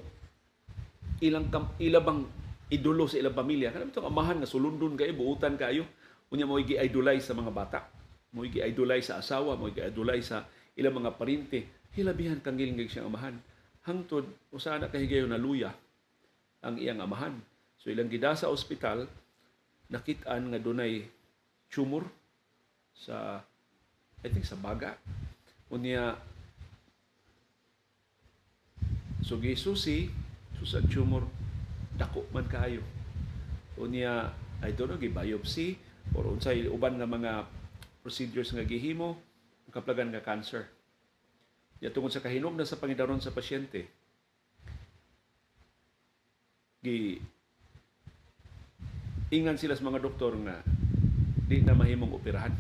ilang 1.24 1.48
kam, 1.48 1.72
ilabang 1.80 2.28
idolo 2.68 3.08
sa 3.08 3.16
ilang 3.16 3.32
pamilya. 3.32 3.72
Kanang 3.72 3.96
itong 3.96 4.12
amahan 4.12 4.44
nga 4.44 4.50
sulundon 4.52 5.00
kayo, 5.00 5.16
buutan 5.16 5.56
kayo. 5.56 5.88
Unya 6.28 6.44
mo 6.44 6.60
gi-idolize 6.60 7.24
sa 7.24 7.36
mga 7.36 7.52
bata. 7.56 7.80
Mo 8.36 8.44
gi-idolize 8.44 9.08
sa 9.08 9.24
asawa, 9.24 9.56
mo 9.56 9.72
gi-idolize 9.72 10.28
sa 10.28 10.44
ilang 10.76 11.00
mga 11.00 11.16
parinte. 11.16 11.88
Hilabihan 11.96 12.44
kang 12.44 12.60
gilingig 12.60 12.92
siyang 12.92 13.08
amahan. 13.08 13.40
Hangtod, 13.88 14.28
usana 14.52 14.92
kahigayon 14.92 15.32
na 15.32 15.40
luya 15.40 15.72
ang 16.64 16.76
iyang 16.76 17.00
amahan. 17.00 17.40
So 17.80 17.90
ilang 17.90 18.12
gida 18.12 18.36
sa 18.36 18.52
ospital, 18.52 19.08
nakitaan 19.92 20.52
nga 20.52 20.60
dunay 20.62 21.08
tumor 21.68 22.08
sa 22.94 23.44
I 24.22 24.30
think 24.30 24.46
sa 24.46 24.58
baga. 24.58 24.98
Unya 25.74 26.14
sugi 29.22 29.58
susi 29.58 30.10
susad 30.58 30.86
tumor 30.90 31.26
dako 31.98 32.30
man 32.30 32.46
kayo. 32.46 32.86
Unya 33.82 34.30
I 34.62 34.78
don't 34.78 34.94
know 34.94 35.02
biopsy 35.02 35.78
or 36.14 36.30
unsay 36.30 36.70
uban 36.70 37.02
nga 37.02 37.10
mga 37.10 37.50
procedures 38.06 38.54
nga 38.54 38.66
gihimo 38.66 39.18
kaplagan 39.72 40.12
nga 40.12 40.22
cancer. 40.22 40.68
Ya 41.82 41.90
tungod 41.90 42.14
sa 42.14 42.22
kahinog 42.22 42.54
na 42.54 42.68
sa 42.68 42.78
pangidaron 42.78 43.24
sa 43.24 43.34
pasyente. 43.34 43.88
Gi 46.84 47.18
ingan 49.32 49.56
sila 49.56 49.80
sa 49.80 49.88
mga 49.88 50.04
doktor 50.04 50.36
nga 50.44 50.60
di 51.48 51.64
na 51.64 51.72
mahimong 51.72 52.12
operahan 52.12 52.52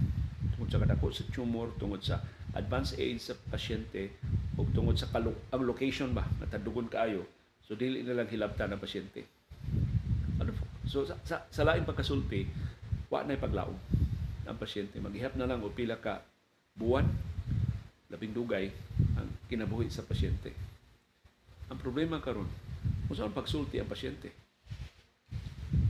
tungod 0.61 0.77
sa 0.77 0.85
kadako 0.85 1.09
sa 1.09 1.25
tumor 1.33 1.73
tungod 1.81 2.05
sa 2.05 2.21
advanced 2.53 2.93
age 3.01 3.17
sa 3.17 3.33
pasyente 3.33 4.13
o 4.53 4.61
tungod 4.69 4.93
sa 4.93 5.09
kalok 5.09 5.49
ang 5.49 5.65
location 5.65 6.13
ba 6.13 6.21
natadugon 6.37 6.85
kaayo. 6.85 7.25
So 7.65 7.73
dili 7.73 8.05
na 8.05 8.13
lang 8.13 8.29
hilabta 8.29 8.69
ng 8.69 8.77
pasyente. 8.77 9.25
Ano 10.37 10.53
so 10.85 11.01
sa, 11.01 11.17
sa, 11.25 11.41
sa 11.49 11.65
lain 11.65 11.81
pagkasulti 11.81 12.45
wa 13.09 13.25
na 13.25 13.41
paglaom 13.41 13.73
ang 14.45 14.57
pasyente. 14.61 15.01
Maghihap 15.01 15.33
na 15.33 15.49
lang 15.49 15.65
o 15.65 15.73
pila 15.73 15.97
ka 15.97 16.21
buwan 16.77 17.09
labing 18.13 18.37
dugay 18.37 18.69
ang 19.17 19.33
kinabuhi 19.49 19.89
sa 19.89 20.05
pasyente. 20.05 20.53
Ang 21.73 21.81
problema 21.81 22.21
karon 22.21 22.45
kung 23.09 23.17
saan 23.17 23.33
pagsulti 23.33 23.81
ang 23.81 23.89
pasyente? 23.89 24.29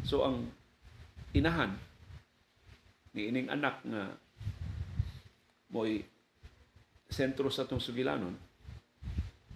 So 0.07 0.23
ang 0.23 0.47
inahan 1.35 1.75
ni 3.11 3.27
ining 3.27 3.51
anak 3.51 3.83
nga 3.83 4.15
mo'y 5.71 6.03
sentro 7.11 7.51
sa 7.51 7.67
tong 7.67 7.83
sugilanon. 7.83 8.35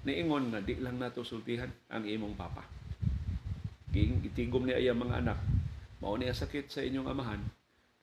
Niingon 0.06 0.54
nga 0.54 0.60
di 0.62 0.78
lang 0.80 1.00
nato 1.00 1.24
sultihan 1.24 1.72
ang 1.90 2.04
imong 2.04 2.36
papa. 2.36 2.64
Itigom 3.96 4.68
ni 4.68 4.76
ayang 4.76 5.00
mga 5.00 5.24
anak. 5.24 5.40
Mao 6.04 6.20
niya 6.20 6.36
sakit 6.36 6.68
sa 6.68 6.84
inyong 6.84 7.08
amahan. 7.08 7.42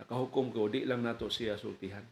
Nakahukom 0.01 0.51
ko 0.51 0.67
di 0.73 0.89
lang 0.89 1.05
nato 1.05 1.29
siya 1.29 1.61
sultihan. 1.61 2.03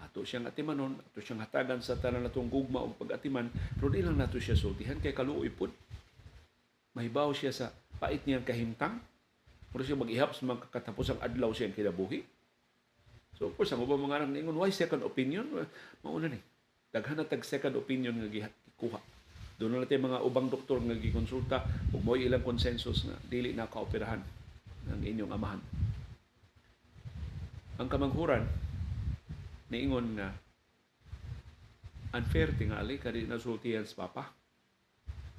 Ato 0.00 0.24
siyang 0.24 0.48
atimanon 0.48 0.96
ato 0.96 1.20
siyang 1.20 1.44
hatagan 1.44 1.84
sa 1.84 2.00
tanan 2.00 2.24
natong 2.24 2.48
gugma 2.48 2.80
og 2.80 2.96
pag-atiman 2.96 3.52
pero 3.76 3.92
di 3.92 4.00
lang 4.00 4.16
nato 4.16 4.40
siya 4.40 4.56
sultihan 4.56 4.96
kay 4.96 5.12
kaluoy 5.12 5.52
pud. 5.52 5.70
Mahibaw 6.96 7.30
siya 7.36 7.52
sa 7.52 7.70
pait 8.00 8.24
niyang 8.24 8.42
kahimtang. 8.42 8.98
Mura 9.70 9.86
siya 9.86 9.94
mag-ihap 9.94 10.34
sa 10.34 10.42
mga 10.48 10.72
katapos 10.72 11.14
adlaw 11.14 11.52
siya 11.54 11.70
kinabuhi. 11.70 12.26
So 13.40 13.48
of 13.48 13.56
course, 13.56 13.72
ang 13.72 13.80
ubang 13.80 14.04
mga 14.04 14.20
anak 14.20 14.36
ningon, 14.36 14.52
why 14.52 14.68
second 14.68 15.00
opinion? 15.00 15.48
Mauna 16.04 16.28
ni. 16.28 16.36
Daghan 16.92 17.16
na 17.16 17.24
tag 17.24 17.40
second 17.40 17.72
opinion 17.80 18.12
nga 18.20 18.28
gikuha. 18.28 19.00
Doon 19.56 19.80
na 19.80 19.80
natin 19.80 20.04
mga 20.04 20.20
ubang 20.20 20.52
doktor 20.52 20.76
nga 20.84 20.92
gikonsulta 20.92 21.64
ug 21.96 22.04
mo 22.04 22.20
ilang 22.20 22.44
consensus 22.44 23.08
na 23.08 23.16
dili 23.24 23.56
na 23.56 23.64
kaoperahan 23.64 24.20
ng 24.92 25.00
inyong 25.00 25.32
amahan. 25.32 25.60
Ang 27.80 27.88
kamanghuran 27.88 28.44
niingon 29.72 30.20
na 30.20 30.36
unfair 32.12 32.52
tingali 32.52 33.00
kadi 33.00 33.24
nasultihan 33.24 33.88
sa 33.88 34.04
papa. 34.04 34.36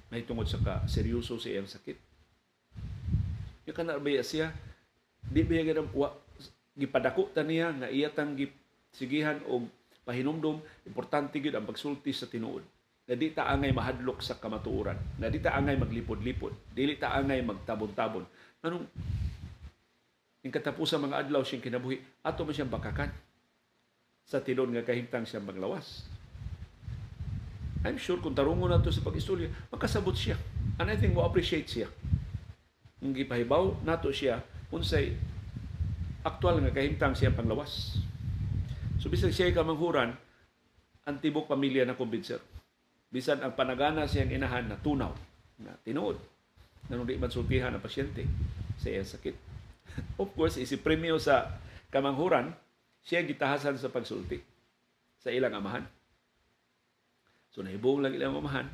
May 0.09 0.25
tungod 0.25 0.49
sa 0.49 0.57
ka 0.57 0.89
seryoso 0.89 1.37
sa 1.37 1.53
iyang 1.53 1.69
sakit 1.69 2.11
yung 3.71 3.77
kana 3.77 3.95
ba 4.01 4.19
siya 4.19 4.51
di 5.21 5.45
ba 5.45 5.61
ganang 5.61 5.87
wa 5.93 6.09
gipadako 6.75 7.31
ta 7.31 7.43
niya 7.43 7.75
nga 7.75 7.87
iya 7.91 8.07
tang 8.11 8.35
sigihan 8.91 9.39
og 9.47 9.67
pahinumdom 10.03 10.59
importante 10.87 11.39
gyud 11.39 11.55
ang 11.55 11.67
pagsulti 11.67 12.11
sa 12.11 12.27
tinuod. 12.27 12.63
Na 13.07 13.17
di 13.17 13.33
ta 13.33 13.49
angay 13.51 13.75
mahadlok 13.75 14.23
sa 14.23 14.39
kamatuoran. 14.39 14.95
Na 15.19 15.27
di 15.27 15.41
ta 15.41 15.57
angay 15.57 15.75
maglipod-lipod. 15.75 16.71
Dili 16.71 16.95
ta 16.95 17.17
angay 17.17 17.43
magtabon-tabon. 17.43 18.23
Anong 18.63 18.85
ing 20.41 20.53
katapusan 20.53 21.01
mga 21.01 21.27
adlaw 21.27 21.43
siyang 21.43 21.61
kinabuhi 21.65 22.01
ato 22.23 22.45
man 22.47 22.55
siyang 22.55 22.71
bakakan. 22.71 23.11
Sa 24.25 24.39
tinon 24.39 24.71
nga 24.71 24.85
kahimtang 24.85 25.27
siyang 25.27 25.43
maglawas. 25.43 26.07
I'm 27.81 27.97
sure 27.97 28.21
kung 28.21 28.37
tarungo 28.37 28.69
na 28.69 28.77
to 28.77 28.93
sa 28.93 29.01
pag-istorya, 29.01 29.49
makasabot 29.73 30.13
siya. 30.13 30.37
And 30.77 30.93
I 30.93 30.95
think 31.01 31.17
mo 31.17 31.25
appreciate 31.25 31.65
siya. 31.65 31.89
Ang 33.01 33.17
gipahibaw 33.17 33.81
nato 33.81 34.13
siya 34.13 34.45
unsay 34.69 35.17
aktual 36.21 36.61
nga 36.61 36.73
kahimtang 36.73 37.17
siya 37.17 37.33
panglawas. 37.33 37.97
So 39.01 39.09
bisag 39.09 39.33
siya 39.33 39.53
kamanghuran, 39.53 40.13
ang 41.05 41.17
tibok 41.17 41.49
pamilya 41.49 41.85
na 41.85 41.97
kumbinser. 41.97 42.41
Bisan 43.11 43.41
ang 43.41 43.57
panagana 43.57 44.05
siyang 44.05 44.31
inahan 44.31 44.69
na 44.69 44.77
tunaw, 44.79 45.11
na 45.59 45.73
tinuod, 45.83 46.15
na 46.87 47.01
di 47.01 47.17
man 47.19 47.33
sultihan 47.33 47.73
ang 47.73 47.83
pasyente 47.83 48.23
sa 48.79 48.87
iyang 48.87 49.09
sakit. 49.09 49.35
of 50.21 50.29
course, 50.37 50.55
isi 50.61 50.79
premyo 50.79 51.17
sa 51.19 51.59
kamanghuran, 51.91 52.53
siya 53.01 53.25
gitahasan 53.25 53.75
sa 53.81 53.89
pagsulti 53.89 54.39
sa 55.17 55.33
ilang 55.33 55.57
amahan. 55.57 55.83
So 57.51 57.65
nahibong 57.65 58.05
lang 58.05 58.15
ilang 58.15 58.37
amahan, 58.39 58.69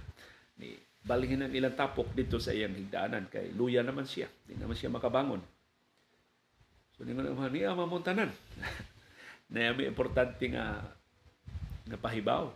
ni 0.62 0.78
balhin 1.02 1.42
ang 1.42 1.56
ilang 1.56 1.74
tapok 1.74 2.12
dito 2.14 2.38
sa 2.38 2.52
iyang 2.52 2.76
higdaanan 2.76 3.32
kay 3.32 3.56
luya 3.56 3.82
naman 3.82 4.06
siya. 4.06 4.28
Di 4.44 4.54
naman 4.54 4.76
siya 4.76 4.94
makabangon. 4.94 5.42
So 6.98 7.06
ningon 7.06 7.30
ang 7.30 7.54
niya 7.54 7.78
mamuntanan. 7.78 8.34
na 9.54 9.72
may 9.72 9.88
importante 9.88 10.44
nga 10.50 10.82
nga 11.88 11.98
pahibaw. 12.02 12.52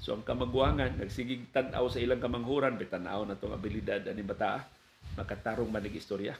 So 0.00 0.16
ang 0.16 0.24
kamagwangan 0.24 0.96
nagsigig 0.96 1.52
tan-aw 1.52 1.84
sa 1.92 2.00
ilang 2.00 2.22
kamanghuran 2.22 2.80
bitan-aw 2.80 3.28
na 3.28 3.36
tong 3.36 3.52
abilidad 3.52 4.08
ani 4.08 4.24
bata 4.24 4.64
makatarong 5.18 5.68
manig 5.68 5.98
istorya. 5.98 6.32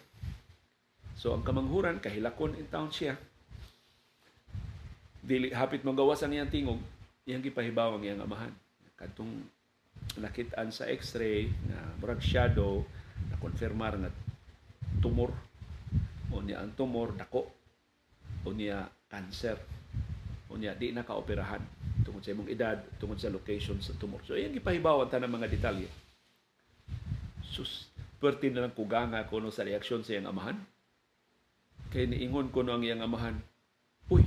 So 1.19 1.37
ang 1.37 1.45
kamanghuran 1.45 2.01
kahilakon 2.01 2.57
in 2.57 2.71
town 2.73 2.89
siya. 2.89 3.19
Dili 5.21 5.53
hapit 5.53 5.85
magawas 5.85 6.25
ang 6.25 6.33
iyang 6.33 6.49
tingog, 6.49 6.81
iyang 7.29 7.45
gipahibaw 7.45 8.01
ang 8.01 8.03
iyang 8.07 8.25
amahan. 8.25 8.55
Kadtong 8.97 9.45
nakitaan 10.17 10.73
sa 10.73 10.89
x-ray 10.89 11.53
na 11.69 11.77
murag 12.01 12.25
shadow 12.25 12.81
na 13.29 13.37
konfirmar 13.37 14.01
nga 14.01 14.11
tumor 15.05 15.29
o 16.31 16.43
niya 16.43 16.63
ang 16.63 16.73
tumor 16.75 17.15
dako. 17.15 17.51
O 18.47 18.55
niya 18.55 18.87
cancer. 19.11 19.59
O 20.51 20.57
niya 20.57 20.75
di 20.75 20.95
na 20.95 21.07
kaoperahan 21.07 21.63
tungod 22.03 22.25
sa 22.25 22.33
imong 22.33 22.51
edad 22.51 22.79
tungod 22.97 23.21
sa 23.21 23.31
location 23.31 23.79
sa 23.79 23.95
tumor. 23.99 24.23
So 24.25 24.35
iyang 24.35 24.57
gipahibawan 24.57 25.11
ta 25.11 25.21
ng 25.21 25.31
mga 25.31 25.51
detalye. 25.51 25.91
Sus 27.45 27.91
perti 28.21 28.53
na 28.53 28.67
lang 28.69 28.75
kuganga 28.77 29.25
kuno 29.29 29.53
sa 29.53 29.67
reaksyon 29.67 30.07
sa 30.07 30.17
iyang 30.17 30.31
amahan. 30.31 30.59
Kay 31.91 32.07
niingon 32.07 32.55
ko 32.55 32.63
no 32.63 32.75
ang 32.75 32.87
iyang 32.87 33.03
amahan 33.03 33.39
uy 34.11 34.27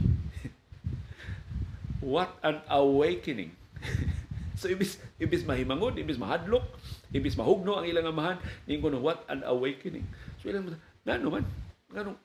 what 2.14 2.32
an 2.42 2.64
awakening. 2.72 3.52
So 4.54 4.72
ibis 4.72 4.96
ibis 5.20 5.44
mahimangod, 5.44 6.00
ibis 6.00 6.16
mahadlok, 6.16 6.64
ibis 7.12 7.36
mahugno 7.36 7.76
ang 7.76 7.84
ilang 7.84 8.08
amahan, 8.08 8.40
ningon 8.64 8.96
what 9.04 9.26
an 9.28 9.44
awakening. 9.44 10.08
So 10.40 10.48
ilang 10.48 10.72
ngano 11.04 11.28
man, 11.28 11.44
ngano 11.94 12.18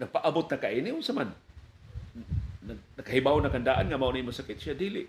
napaabot 0.00 0.48
na 0.48 0.56
kaini 0.56 0.90
unsa 0.92 1.12
man. 1.12 1.32
Nakahibaw 2.98 3.38
na 3.38 3.52
kandaan 3.52 3.86
nga 3.86 4.00
mao 4.00 4.10
ni 4.10 4.24
mo 4.24 4.32
sakit 4.34 4.58
siya 4.58 4.74
dili. 4.74 5.06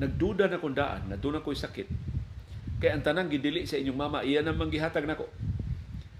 Nagduda 0.00 0.48
na 0.48 0.56
kung 0.56 0.72
daan, 0.72 1.12
naduna 1.12 1.44
ko'y 1.44 1.58
sakit. 1.58 1.84
Kaya 2.80 2.96
ang 2.96 3.04
tanang 3.04 3.28
gidili 3.28 3.68
sa 3.68 3.76
inyong 3.76 3.98
mama, 4.00 4.24
iya 4.24 4.40
nang 4.40 4.56
manggihatag 4.56 5.04
nako. 5.04 5.28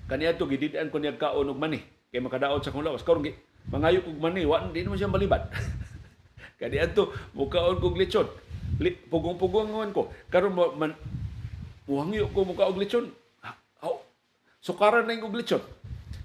Kaniya 0.05 0.37
to 0.37 0.45
gididan 0.45 0.93
ko 0.93 1.01
niya 1.01 1.17
kaon 1.17 1.49
og 1.49 1.57
mani 1.57 1.81
kay 2.13 2.21
makadaot 2.21 2.61
sa 2.61 2.75
kong 2.75 2.85
lawas. 2.85 3.01
Karon 3.01 3.25
mangayo 3.73 4.05
og 4.05 4.21
mani, 4.21 4.45
wa 4.45 4.61
di 4.69 4.85
naman 4.85 5.01
siya 5.01 5.09
balibad. 5.09 5.49
Kaniya 6.61 6.93
to 6.93 7.09
mukaon 7.33 7.81
kog 7.81 7.97
lechon 7.97 8.29
pugong-pugongon 9.09 9.97
ko. 9.97 10.13
Karon 10.29 10.53
man 10.53 10.93
muhangyo 11.89 12.29
ko 12.37 12.45
muka 12.45 12.69
og 12.69 12.77
lechon. 12.77 13.09
Sukaran 14.61 15.09
na 15.09 15.17
yung 15.17 15.33
lechon. 15.33 15.65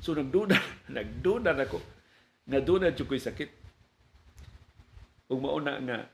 So 0.06 0.14
nagduda, 0.14 0.62
nagduda 0.94 1.58
na 1.58 1.66
ko. 1.66 1.82
Nga 2.46 2.62
doon 2.62 2.86
na 2.86 2.94
ko'y 2.94 3.18
sakit. 3.18 3.50
Ug 5.34 5.42
mauna 5.42 5.82
nga 5.82 6.06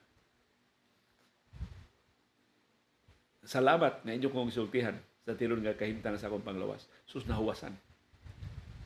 salamat 3.44 4.08
nga 4.08 4.16
inyo 4.16 4.32
kong 4.32 4.56
sultihan 4.56 4.96
sa 5.28 5.36
tilon 5.36 5.60
nga 5.60 5.76
kahimtang 5.76 6.16
sa 6.16 6.32
akong 6.32 6.48
panglawas. 6.48 6.88
Sus 7.04 7.28
nahuwasan 7.28 7.76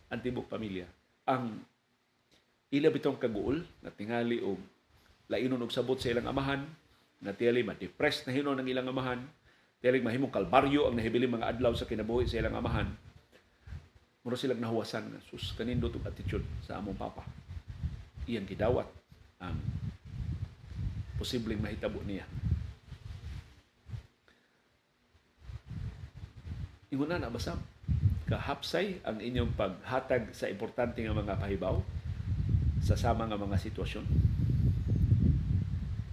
ang 0.10 0.22
tibok 0.26 0.50
pamilya. 0.50 0.90
Ang 1.30 1.62
ila 2.74 2.90
bitong 2.90 3.22
kaguol 3.22 3.62
na 3.86 3.94
tingali 3.94 4.42
og 4.42 4.58
lainon 5.30 5.62
og 5.62 5.70
sabot 5.70 6.02
sa 6.02 6.10
ilang 6.10 6.26
amahan 6.26 6.66
na 7.22 7.30
tiyali 7.38 7.62
ma-depress 7.62 8.26
na 8.26 8.34
hinon 8.34 8.58
ang 8.58 8.66
ilang 8.66 8.90
amahan, 8.90 9.22
tiyali 9.86 10.02
mahimong 10.02 10.34
kalbaryo 10.34 10.90
ang 10.90 10.98
nahibiling 10.98 11.38
mga 11.38 11.58
adlaw 11.58 11.78
sa 11.78 11.86
kinabuhi 11.86 12.26
sa 12.26 12.42
ilang 12.42 12.58
amahan, 12.58 12.90
muro 14.26 14.34
silang 14.34 14.58
nahuwasan 14.58 15.06
na 15.14 15.22
sus 15.22 15.54
kanindo 15.54 15.86
tong 15.94 16.02
attitude 16.02 16.42
sa 16.66 16.82
among 16.82 16.98
papa. 16.98 17.22
Iyang 18.26 18.50
gidawat 18.50 18.90
ang 19.38 19.54
posibleng 21.22 21.62
mahitabo 21.62 22.02
niya. 22.02 22.26
Ingon 26.90 27.22
na 27.22 27.30
basam 27.30 27.62
kahapsay 28.26 29.06
ang 29.06 29.22
inyong 29.22 29.54
paghatag 29.54 30.34
sa 30.34 30.50
importante 30.50 31.06
nga 31.06 31.14
mga 31.14 31.38
pahibaw 31.38 31.78
sa 32.82 32.98
sama 32.98 33.30
nga 33.30 33.38
mga 33.38 33.62
sitwasyon. 33.62 34.06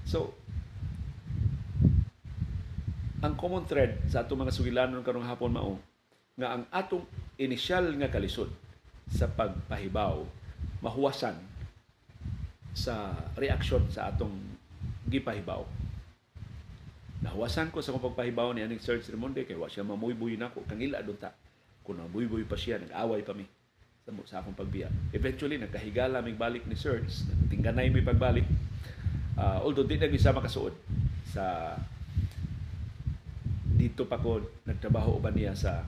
So, 0.05 0.37
ang 3.25 3.33
common 3.41 3.65
thread 3.65 4.05
sa 4.13 4.21
atong 4.21 4.45
mga 4.45 4.53
sugilanon 4.53 5.01
karong 5.01 5.25
hapon 5.25 5.57
mao 5.57 5.81
nga 6.37 6.61
ang 6.61 6.69
atong 6.69 7.09
inisyal 7.41 7.89
nga 7.97 8.13
kalisod 8.13 8.51
sa 9.13 9.29
pagpahibaw 9.29 10.25
mahuwasan 10.83 11.37
sa 12.73 13.13
reaksyon 13.37 13.85
sa 13.93 14.09
atong 14.09 14.33
gipahibaw. 15.07 15.63
Nahuwasan 17.23 17.71
ko 17.71 17.79
sa 17.79 17.95
akong 17.95 18.11
pagpahibaw 18.13 18.51
ni 18.51 18.65
aning 18.65 18.83
Sir 18.83 18.99
Remonde 18.99 19.47
kay 19.47 19.55
wa 19.55 19.71
siya 19.71 19.87
mamuybuy 19.87 20.35
nako 20.35 20.65
kang 20.67 20.81
ila 20.83 21.05
ta. 21.15 21.31
Kung 21.83 21.99
namuybuy 21.99 22.47
pa 22.47 22.55
siya, 22.55 22.79
nag-away 22.79 23.27
pa 23.27 23.35
mi 23.35 23.43
sa, 24.07 24.11
sa 24.27 24.37
akong 24.39 24.55
pagbiya. 24.55 24.87
Eventually, 25.11 25.59
nagkahigala 25.59 26.23
mig 26.23 26.39
balik 26.39 26.63
ni 26.67 26.79
Sir, 26.79 27.03
tingganay 27.51 27.91
mi 27.91 28.03
pagbalik. 28.03 28.47
Uh, 29.35 29.59
although 29.67 29.87
di 29.87 29.99
na 29.99 30.07
gisa 30.07 30.31
makasuod 30.31 30.77
sa 31.27 31.75
dito 33.73 34.07
pa 34.07 34.21
ko 34.21 34.39
nagtrabaho 34.69 35.19
uban 35.19 35.35
niya 35.35 35.57
sa 35.57 35.83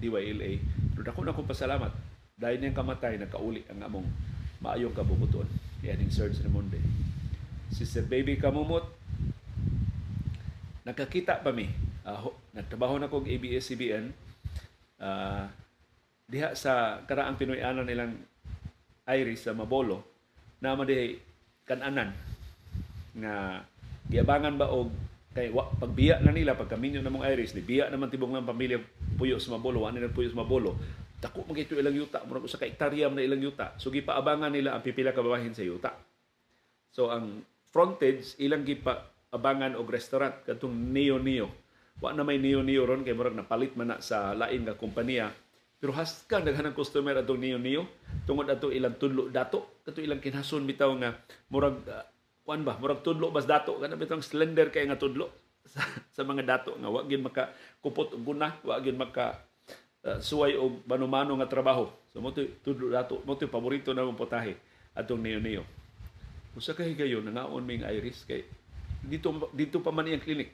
DYLA. 0.00 0.58
Pero 0.96 1.02
dako 1.04 1.20
na 1.22 1.36
akong 1.36 1.48
pasalamat 1.48 1.92
dahil 2.40 2.56
niyang 2.56 2.80
kamatay 2.80 3.20
nagkauli 3.20 3.68
ang 3.68 3.84
among 3.84 4.06
maayong 4.64 4.96
kabubuton. 4.96 5.44
Yan 5.84 6.00
yung 6.00 6.12
Sir 6.12 6.32
Monde. 6.48 6.80
Sister 7.70 8.02
Baby 8.02 8.40
Kamumot, 8.40 8.88
nakakita 10.82 11.38
pa 11.38 11.54
mi. 11.54 11.70
Uh, 12.02 12.32
nagtrabaho 12.56 12.98
na 12.98 13.12
kong 13.12 13.28
ABS-CBN. 13.28 14.10
Uh, 15.00 15.04
ah, 15.04 15.44
diha 16.28 16.52
sa 16.52 17.02
karaang 17.08 17.40
Pinoy-anan 17.40 17.88
nilang 17.88 18.14
Iris 19.08 19.48
sa 19.48 19.56
Mabolo 19.56 20.04
na 20.60 20.76
di 20.84 21.16
kananan 21.64 22.12
nga 23.16 23.64
giabangan 24.06 24.54
ba 24.60 24.68
og 24.70 24.92
kay 25.32 25.50
wa, 25.50 25.66
pagbiya 25.72 26.20
na 26.20 26.34
nila 26.34 26.58
pagkaminyo 26.58 27.00
na 27.00 27.10
mong 27.10 27.26
Iris 27.26 27.56
di 27.56 27.62
biya 27.64 27.88
naman 27.88 28.12
tibong 28.12 28.34
ng 28.34 28.46
pamilya 28.46 28.78
puyo 29.20 29.36
sa 29.36 29.52
Mabolo 29.52 29.84
ani 29.84 30.00
puyo 30.08 30.32
sa 30.32 30.40
Mabolo. 30.40 30.72
Dako 31.20 31.44
man 31.44 31.60
ito 31.60 31.76
ilang 31.76 31.92
yuta. 31.92 32.24
Murag 32.24 32.48
usa 32.48 32.56
ka 32.56 32.64
hektarya 32.64 33.12
na 33.12 33.20
ilang 33.20 33.44
yuta. 33.44 33.76
So 33.76 33.92
gipaabangan 33.92 34.48
nila 34.48 34.72
ang 34.72 34.80
pipila 34.80 35.12
ka 35.12 35.20
sa 35.20 35.60
yuta. 35.60 35.92
So 36.88 37.12
ang 37.12 37.44
frontage 37.68 38.40
ilang 38.40 38.64
gipa 38.64 39.12
abangan 39.28 39.76
og 39.76 39.92
restaurant. 39.92 40.40
Katong 40.48 40.72
Neo 40.72 41.20
Neo. 41.20 41.52
Wa 42.00 42.16
na 42.16 42.24
may 42.24 42.40
Neo 42.40 42.64
Neo 42.64 42.88
ron 42.88 43.04
kay 43.04 43.12
murag 43.12 43.36
napalit 43.36 43.76
man 43.76 43.92
na 43.92 44.00
sa 44.00 44.32
lain 44.32 44.64
nga 44.64 44.80
kompanya 44.80 45.28
pero 45.80 45.96
haskan 45.96 46.44
daghan 46.44 46.68
ang 46.68 46.76
customer 46.76 47.16
atong 47.16 47.40
Neo 47.40 47.56
Neo. 47.56 47.88
Tungod 48.28 48.52
ato 48.52 48.68
ilang 48.68 49.00
tudlo 49.00 49.32
dato. 49.32 49.80
Kato 49.80 50.04
ilang 50.04 50.20
kinhason 50.20 50.68
bitaw 50.68 50.92
nga 51.00 51.16
murag 51.48 51.80
uh, 51.88 52.04
kuan 52.44 52.60
ba? 52.68 52.76
Murag 52.76 53.00
tudlo 53.00 53.32
bas 53.32 53.48
dato. 53.48 53.80
Kana 53.80 53.96
bitong 53.96 54.20
slender 54.20 54.68
kay 54.68 54.84
nga 54.84 55.00
tudlo 55.00 55.32
sa, 55.66 55.80
sa 56.14 56.22
mga 56.24 56.42
dato 56.46 56.76
nga 56.78 56.88
wa 56.88 57.04
gyud 57.04 57.24
maka 57.24 57.52
kupot 57.84 58.14
og 58.16 58.22
guna 58.22 58.56
wa 58.64 58.80
gyud 58.80 58.96
maka 58.96 59.40
uh, 60.06 60.18
suway 60.22 60.56
og 60.56 60.84
manumano 60.86 61.36
nga 61.40 61.50
trabaho 61.50 61.88
so 62.10 62.22
mo 62.22 62.32
tudlo 62.34 62.88
dato 62.88 63.20
mo 63.26 63.36
paborito 63.36 63.92
na 63.92 64.06
mong 64.06 64.18
potahe 64.18 64.56
atong 64.96 65.20
niyo 65.20 65.38
niyo 65.38 65.64
Usa 66.58 66.74
ka 66.74 66.82
higayon 66.82 67.22
nangaon 67.30 67.62
ming 67.62 67.86
Iris 67.86 68.26
kay 68.26 68.42
dito 69.06 69.30
dito 69.54 69.78
pa 69.80 69.94
man 69.94 70.10
iyang 70.10 70.22
clinic. 70.22 70.50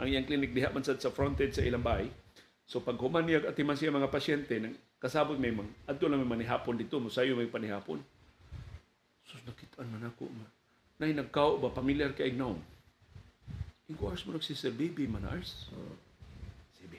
Ang 0.00 0.08
iyang 0.08 0.24
clinic 0.24 0.56
diha 0.56 0.72
man 0.72 0.80
sad 0.80 0.98
sa 0.98 1.12
frontage 1.12 1.52
sa 1.52 1.62
ilang 1.62 1.84
bahay. 1.84 2.08
So 2.64 2.80
pag 2.80 2.96
human 2.96 3.28
niya 3.28 3.44
at 3.44 3.54
siya 3.54 3.92
mga 3.92 4.08
pasyente 4.08 4.56
nang 4.56 4.74
kasabot 4.96 5.36
may 5.36 5.52
mang 5.52 5.68
adto 5.84 6.08
lang 6.08 6.24
may 6.24 6.40
manihapon 6.40 6.80
dito 6.80 6.96
mosayo 6.96 7.36
may 7.36 7.52
panihapon. 7.52 8.00
Sus 9.28 9.44
nakitaan 9.44 9.92
man 9.92 10.08
ako. 10.08 10.32
Nay 10.96 11.12
nagkao 11.12 11.60
ba 11.60 11.68
familiar 11.68 12.16
kay 12.16 12.32
ignaw. 12.32 12.56
Inquires 13.86 14.26
mo 14.26 14.34
si 14.42 14.58
Sir 14.58 14.74
Baby 14.74 15.06
Manars. 15.06 15.70
Sibi. 16.74 16.98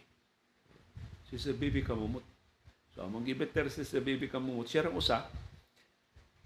Si 1.27 1.35
Sir 1.35 1.55
Baby 1.55 1.83
kamumot. 1.83 2.23
So 2.95 3.03
among 3.03 3.27
gibeter 3.27 3.67
si 3.67 3.83
Sir 3.83 3.99
Baby 3.99 4.31
kamumot. 4.31 4.71
Siya 4.71 4.87
rang 4.87 4.95
usa 4.95 5.27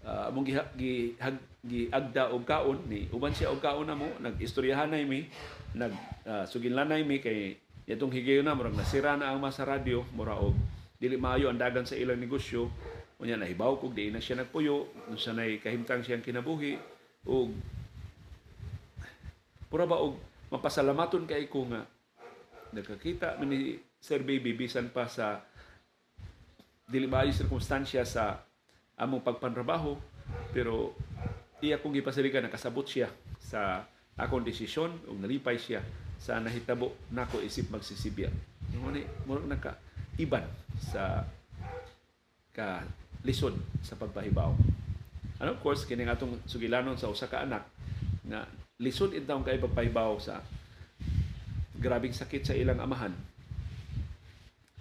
uh, 0.06 0.28
among 0.30 0.46
gi, 0.46 0.54
gi, 0.78 0.92
hag, 1.18 1.36
gi 1.62 1.80
agda 1.90 2.30
og 2.34 2.42
kaon 2.46 2.78
ni 2.90 3.06
uban 3.14 3.34
siya 3.34 3.50
og 3.54 3.62
kaon 3.62 3.86
na 3.86 3.94
mo 3.98 4.10
nag-istoryahan 4.18 4.90
na 4.90 5.02
mi 5.06 5.26
nag 5.74 5.94
uh, 6.26 6.44
suginlanay 6.46 7.06
mi 7.06 7.22
kay 7.22 7.56
itong 7.86 8.14
higayon 8.14 8.46
na 8.46 8.54
murag 8.54 8.74
nasira 8.74 9.18
na 9.18 9.30
ang 9.30 9.42
masa 9.42 9.66
radyo 9.66 10.06
mura 10.14 10.38
og 10.38 10.54
dili 10.98 11.18
maayo 11.18 11.50
ang 11.50 11.58
dagan 11.58 11.86
sa 11.86 11.98
ilang 11.98 12.18
negosyo 12.18 12.70
unya 13.22 13.38
nahibaw 13.38 13.78
kog 13.78 13.94
di 13.94 14.10
na 14.10 14.22
siya 14.22 14.42
nagpuyo 14.42 14.90
unsa 15.10 15.34
nay 15.34 15.58
kahimtang 15.62 16.02
siyang 16.02 16.22
kinabuhi 16.22 16.78
og 17.26 17.54
pura 19.70 19.86
ba 19.86 19.98
og 19.98 20.18
mapasalamaton 20.52 21.24
kay 21.24 21.48
ko 21.48 21.64
nga 21.72 21.88
nagkakita 22.76 23.40
ni 23.48 23.80
Sir 23.96 24.20
Baby 24.20 24.52
bisan 24.52 24.92
pa 24.92 25.08
sa 25.08 25.40
dili 26.84 27.08
maayo 27.08 27.32
sirkumstansya 27.32 28.04
sa 28.04 28.44
among 29.00 29.24
pagpanrabaho 29.24 29.96
pero 30.52 30.92
iya 31.64 31.80
kong 31.80 31.96
gipasaligan 31.96 32.44
nakasabot 32.44 32.84
siya 32.84 33.08
sa 33.40 33.88
akong 34.20 34.44
desisyon 34.44 34.92
ug 35.08 35.16
nalipay 35.16 35.56
siya 35.56 35.80
sa 36.20 36.38
nahitabo 36.38 36.94
nako 37.10 37.42
isip 37.42 37.72
magsisibya. 37.72 38.28
Mo 38.78 38.92
ni 38.92 39.02
mo 39.24 39.40
naka 39.42 39.74
iban 40.20 40.44
sa 40.78 41.24
ka 42.52 42.84
lisod 43.24 43.56
sa 43.80 43.96
pagpahibaw. 43.96 44.52
And 45.42 45.48
of 45.50 45.58
course 45.64 45.88
kini 45.88 46.06
atong 46.06 46.44
sugilanon 46.46 47.00
sa 47.00 47.10
usa 47.10 47.26
ka 47.26 47.42
anak 47.42 47.64
nga 48.28 48.46
lisod 48.82 49.14
intawon 49.14 49.46
kay 49.46 49.62
pagpahibaw 49.62 50.18
sa 50.18 50.42
grabing 51.78 52.10
sakit 52.10 52.42
sa 52.42 52.58
ilang 52.58 52.82
amahan. 52.82 53.14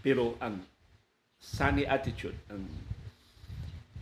Pero 0.02 0.34
ang 0.42 0.66
sunny 1.38 1.86
attitude, 1.86 2.38
ang 2.50 2.66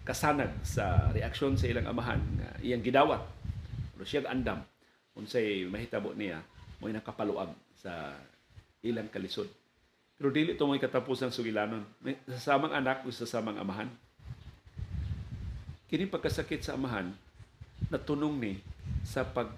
kasanag 0.08 0.52
sa 0.64 1.12
reaksyon 1.12 1.60
sa 1.60 1.68
ilang 1.68 1.86
amahan 1.86 2.24
nga 2.40 2.50
iyang 2.64 2.82
gidawat. 2.82 3.20
Pero 3.94 4.04
siya 4.08 4.28
andam. 4.32 4.64
Unsay 5.20 5.68
mahitabo 5.68 6.16
niya 6.16 6.40
mo 6.80 6.88
nakapaluag 6.88 7.52
sa 7.76 8.16
ilang 8.80 9.12
kalisod. 9.12 9.52
Pero 10.16 10.32
dili 10.32 10.56
to 10.56 10.68
may 10.68 10.80
katapusang 10.80 11.32
sugilanon 11.32 11.84
sa 12.28 12.56
samang 12.56 12.72
anak 12.72 13.04
o 13.04 13.12
sa 13.12 13.28
samang 13.28 13.60
amahan. 13.60 13.92
Kini 15.92 16.08
pagkasakit 16.08 16.64
sa 16.64 16.80
amahan 16.80 17.12
natunong 17.88 18.36
ni 18.40 18.54
sa 19.04 19.24
pag 19.24 19.52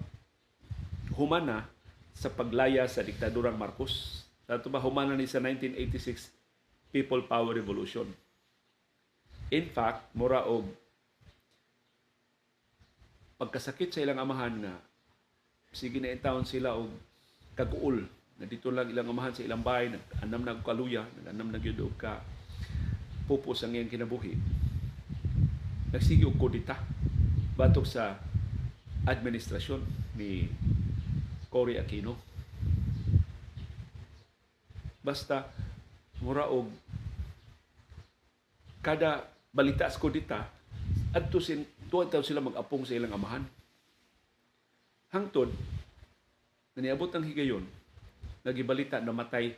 humana 1.16 1.68
sa 2.12 2.28
paglaya 2.28 2.84
sa 2.88 3.04
diktadurang 3.04 3.56
Marcos. 3.56 4.24
Sa 4.44 4.60
ba 4.68 4.82
humana 4.82 5.16
ni 5.16 5.24
sa 5.24 5.40
1986 5.40 6.32
People 6.92 7.24
Power 7.24 7.56
Revolution 7.56 8.04
In 9.52 9.68
fact, 9.68 10.16
mura 10.16 10.48
og 10.48 10.64
pagkasakit 13.36 13.92
sa 13.92 14.00
ilang 14.00 14.24
amahan 14.24 14.64
nga 14.64 14.72
sige 15.68 16.00
na 16.00 16.08
intawon 16.08 16.48
sila 16.48 16.72
og 16.72 16.88
kaguol 17.52 18.00
na 18.40 18.48
dito 18.48 18.72
lang 18.72 18.88
ilang 18.88 19.12
amahan 19.12 19.36
sa 19.36 19.44
ilang 19.44 19.60
bahay 19.60 19.92
nag-anam 19.92 20.40
na 20.40 20.56
kaluya 20.64 21.04
nag-anam 21.20 21.52
na 21.52 21.60
gyud 21.60 21.84
og 21.84 21.92
ka 22.00 22.24
pupos 23.28 23.60
ang 23.60 23.76
iyang 23.76 23.92
kinabuhi 23.92 24.40
nagsige 25.92 26.24
og 26.24 26.40
kodita 26.40 26.80
batok 27.52 27.84
sa 27.84 28.16
administrasyon 29.04 29.84
ni 30.16 30.48
Cory 31.52 31.76
Aquino 31.76 32.16
basta 35.02 35.50
mura 36.22 36.46
og 36.48 36.70
kada 38.82 39.26
balita 39.54 39.86
sa 39.86 39.98
kudita, 39.98 40.38
adto 41.14 41.38
sin 41.38 41.62
tuwa 41.86 42.08
taw 42.08 42.22
sila 42.22 42.42
mag-apong 42.42 42.82
sa 42.82 42.96
ilang 42.96 43.14
amahan. 43.14 43.44
Hangtod, 45.12 45.52
naniabot 46.74 47.12
ang 47.12 47.22
higayon, 47.22 47.62
nagibalita 48.42 48.98
na 48.98 49.12
matay 49.12 49.54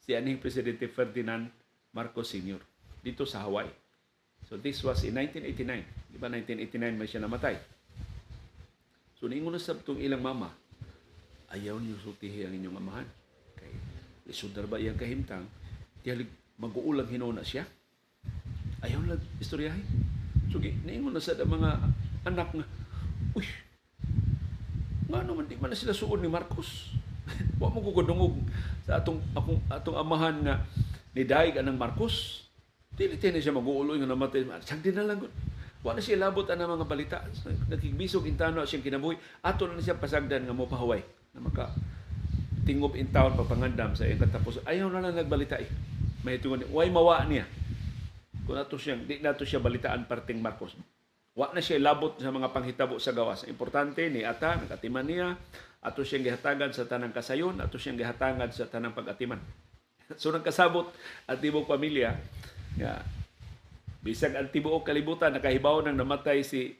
si 0.00 0.14
aning 0.14 0.38
Presidente 0.38 0.86
Ferdinand 0.86 1.50
Marcos 1.92 2.30
Sr. 2.30 2.62
dito 3.02 3.26
sa 3.26 3.42
Hawaii. 3.42 3.68
So 4.48 4.60
this 4.60 4.80
was 4.84 5.02
in 5.02 5.16
1989. 5.18 6.14
Di 6.14 6.16
ba 6.20 6.30
1989 6.30 7.00
may 7.00 7.08
siya 7.08 7.24
namatay. 7.24 7.56
So 9.18 9.26
niingon 9.26 9.56
na 9.56 9.60
sa 9.60 9.74
itong 9.74 9.98
ilang 9.98 10.20
mama, 10.20 10.52
ayaw 11.52 11.76
niyo 11.80 11.98
sultihi 12.00 12.46
ang 12.46 12.54
inyong 12.56 12.78
amahan. 12.80 13.08
Kay 13.58 13.72
lisod 14.30 14.56
ba 14.56 14.80
iyang 14.80 14.96
kahimtang, 14.96 15.44
tiyalig 16.00 16.30
mag-uulang 16.56 17.10
hinuna 17.10 17.42
siya 17.42 17.66
ayaw 18.84 19.00
lang 19.08 19.22
istoryahin. 19.40 19.86
So, 20.52 20.60
naingon 20.60 21.16
na 21.16 21.22
sa 21.22 21.34
mga 21.34 21.70
anak 22.28 22.48
nga, 22.52 22.66
uy, 23.32 23.46
nga 25.08 25.24
naman 25.24 25.48
di 25.48 25.56
man 25.56 25.72
na 25.72 25.76
sila 25.76 25.96
suod 25.96 26.20
ni 26.20 26.28
Marcos. 26.28 26.92
Wa 27.60 27.72
mo 27.72 27.80
kukudungog 27.80 28.36
sa 28.84 29.00
atong, 29.00 29.18
akong, 29.32 29.60
atong 29.72 29.96
amahan 29.96 30.36
nga 30.44 30.56
ni 31.16 31.24
Daig 31.24 31.56
anang 31.56 31.80
Marcos. 31.80 32.44
Dili 32.94 33.18
na 33.18 33.42
siya 33.42 33.56
mag-uuloy 33.56 33.98
nga 33.98 34.06
namatay. 34.06 34.46
Siyang 34.62 34.84
din 34.84 34.94
na 34.94 35.08
lang. 35.08 35.18
Wa 35.82 35.96
na 35.96 36.04
siya 36.04 36.20
labot 36.20 36.46
ang 36.46 36.60
mga 36.60 36.86
balita. 36.86 37.18
Nakigbisog 37.66 38.28
intano 38.28 38.62
siyang 38.62 38.84
kinabuhi. 38.86 39.18
Ato 39.42 39.66
na 39.66 39.82
siya 39.82 39.98
pasagdan 39.98 40.46
nga 40.46 40.54
mo 40.54 40.68
pahuway. 40.70 41.02
Na 41.34 41.42
maka 41.42 41.74
tingob 42.64 42.96
in 42.96 43.12
town 43.12 43.36
papangandam 43.36 43.92
sa 43.92 44.08
iyang 44.08 44.22
katapos. 44.24 44.64
Ayaw 44.64 44.88
na 44.88 45.04
lang 45.04 45.18
nagbalita 45.18 45.60
eh. 45.60 45.68
May 46.24 46.40
tungon, 46.40 46.64
way 46.72 46.88
mawa 46.88 47.20
niya 47.28 47.44
kung 48.44 48.60
nato 48.60 48.76
siya, 48.76 49.00
di 49.00 49.24
nato 49.24 49.42
siya 49.48 49.60
balitaan 49.60 50.04
parting 50.04 50.38
Marcos. 50.38 50.76
Wa 51.34 51.50
na 51.50 51.64
siya 51.64 51.80
labot 51.80 52.20
sa 52.20 52.30
mga 52.30 52.52
panghitabo 52.52 53.00
sa 53.00 53.16
gawas. 53.16 53.48
Importante 53.48 54.04
ni 54.12 54.22
ata 54.22 54.60
nagatiman 54.60 55.04
niya 55.04 55.26
ato 55.84 56.00
siyang 56.04 56.24
gihatagan 56.32 56.72
sa 56.72 56.88
tanang 56.88 57.12
kasayon, 57.12 57.60
ato 57.60 57.76
siyang 57.80 58.00
gihatangan 58.00 58.48
sa 58.52 58.68
tanang 58.68 58.92
pagatiman. 58.92 59.40
so 60.20 60.28
nagkasabot 60.32 60.92
at 61.24 61.40
tibok 61.40 61.64
pamilya 61.64 62.16
nga 62.76 63.00
bisag 64.04 64.36
ang 64.36 64.52
tibuok 64.52 64.84
kalibutan 64.84 65.32
nakahibaw 65.32 65.80
nang 65.80 65.96
namatay 65.96 66.44
si 66.44 66.76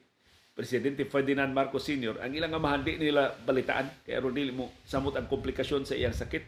Presidente 0.55 1.03
Ferdinand 1.11 1.51
Marcos 1.51 1.83
Sr. 1.83 2.23
ang 2.23 2.31
ilang 2.31 2.55
amahan 2.55 2.87
nila 2.87 3.35
balitaan 3.43 3.90
kaya 4.07 4.23
ron 4.23 4.38
mo 4.55 4.71
samot 4.87 5.11
ang 5.19 5.27
komplikasyon 5.27 5.83
sa 5.83 5.99
iyang 5.99 6.14
sakit. 6.14 6.47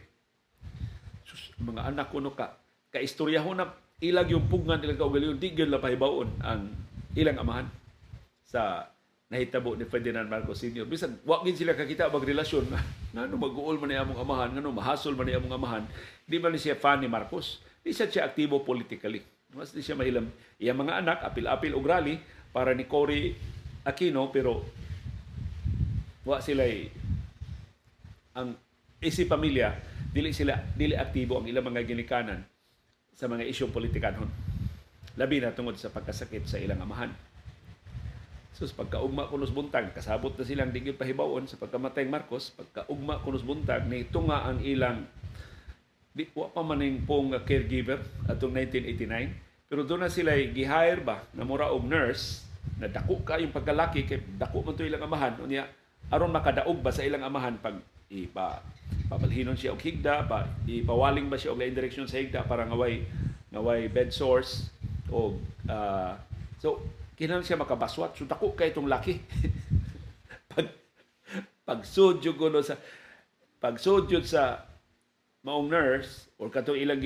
Sus, 1.27 1.51
mga 1.59 1.91
anak 1.91 2.07
kuno 2.15 2.31
ka 2.31 2.55
kaistoryahon 2.87 3.59
na 3.59 3.67
ilag 3.99 4.31
yung 4.31 4.47
pugngan 4.47 4.79
ilang 4.79 4.95
kaugalingon 4.95 5.43
di 5.43 5.51
gyud 5.51 5.75
pahibaon 5.75 6.39
ang 6.39 6.71
ilang 7.19 7.35
amahan 7.35 7.67
sa 8.47 8.87
nahitabo 9.27 9.75
ni 9.75 9.83
Ferdinand 9.83 10.31
Marcos 10.31 10.63
Sr. 10.63 10.87
Bisan 10.87 11.19
wa 11.27 11.43
gid 11.43 11.59
sila 11.59 11.75
kakita 11.75 12.07
bag 12.07 12.23
relasyon 12.23 12.63
nga 12.71 12.79
ngano 13.11 13.35
mag-uol 13.35 13.75
man 13.75 13.91
among 13.91 14.23
amahan 14.23 14.49
ngano 14.55 14.71
mahasol 14.71 15.19
man 15.19 15.27
among 15.27 15.51
amahan 15.51 15.83
di 16.23 16.39
man 16.39 16.55
ni 16.55 16.59
siya 16.63 16.79
fan 16.79 17.03
ni 17.03 17.11
Marcos 17.11 17.59
di 17.83 17.91
siya 17.91 18.07
siya 18.07 18.23
aktibo 18.23 18.63
politically 18.63 19.19
mas 19.51 19.75
di 19.75 19.83
siya 19.83 19.99
mahilam 19.99 20.31
iya 20.55 20.71
mga 20.71 21.03
anak 21.03 21.27
apil-apil 21.27 21.75
og 21.75 21.83
rally 21.83 22.15
para 22.55 22.71
ni 22.71 22.87
Cory 22.87 23.35
Aquino 23.87 24.27
pero 24.35 24.67
wa 26.27 26.43
sila 26.43 26.67
ang 28.35 28.51
isi 28.99 29.23
pamilya 29.23 29.71
dili 30.11 30.35
sila 30.35 30.59
dili 30.75 30.99
aktibo 30.99 31.39
ang 31.39 31.47
ilang 31.47 31.71
mga 31.71 31.87
ginikanan 31.87 32.43
sa 33.15 33.31
mga 33.31 33.47
isyong 33.47 33.71
politikanhon. 33.71 34.27
Labi 35.17 35.41
na 35.41 35.55
tungod 35.55 35.79
sa 35.79 35.89
pagkasakit 35.89 36.45
sa 36.45 36.61
ilang 36.61 36.83
amahan. 36.83 37.09
So 38.53 38.69
sa 38.69 38.77
pagkaugma 38.77 39.29
kunos 39.29 39.53
buntag, 39.53 39.93
kasabot 39.93 40.33
na 40.33 40.45
silang 40.45 40.69
digil 40.69 40.93
pahibawon 40.93 41.49
sa 41.49 41.57
pagkamatay 41.57 42.05
Marcos, 42.09 42.53
pagkaugma 42.53 43.21
kunos 43.25 43.41
buntag, 43.41 43.89
ni 43.89 44.05
tunga 44.05 44.45
ang 44.45 44.61
ilang 44.61 45.05
di 46.17 46.25
wa 46.33 46.49
pa 46.49 46.65
maning 46.65 47.05
pong 47.05 47.37
caregiver 47.45 48.01
atong 48.25 48.49
1989 48.49 49.69
pero 49.69 49.85
doon 49.85 50.01
na 50.01 50.09
sila 50.09 50.33
gihire 50.33 51.05
ba 51.05 51.21
na 51.37 51.45
mura 51.45 51.69
og 51.69 51.85
nurse 51.85 52.46
na 52.77 52.87
dako 52.89 53.25
ka 53.25 53.41
yung 53.41 53.53
pagkalaki 53.53 54.05
kay 54.05 54.21
dako 54.37 54.61
man 54.61 54.77
to 54.77 54.85
ilang 54.85 55.05
amahan. 55.05 55.33
Unya 55.41 55.65
aron 56.13 56.29
makadaog 56.29 56.77
ba 56.81 56.93
sa 56.93 57.01
ilang 57.01 57.25
amahan 57.25 57.57
pag 57.57 57.77
ipa 58.07 58.61
pabalhinon 59.11 59.57
siya 59.57 59.75
og 59.75 59.83
higda 59.83 60.23
ba 60.29 60.47
ipawaling 60.63 61.27
ba 61.27 61.35
siya 61.35 61.51
og 61.51 61.59
lain 61.59 61.75
direksyon 61.75 62.07
sa 62.07 62.21
higda 62.21 62.45
para 62.47 62.63
ngaway 62.63 63.03
ngaway 63.51 63.91
bed 63.91 64.13
source 64.13 64.71
o 65.11 65.35
uh, 65.67 66.13
so 66.61 66.79
kinahanglan 67.17 67.45
siya 67.45 67.57
makabaswat. 67.57 68.13
So 68.13 68.29
dako 68.29 68.53
kay 68.53 68.69
itong 68.69 68.87
laki. 68.87 69.17
Pag 70.53 70.69
pagsudyo 71.65 72.37
ko 72.37 72.53
no 72.53 72.61
sa 72.61 72.77
pagsudyo 73.57 74.21
sa 74.21 74.63
maong 75.41 75.67
nurse 75.67 76.29
or 76.37 76.53
katong 76.53 76.77
ilang 76.77 77.01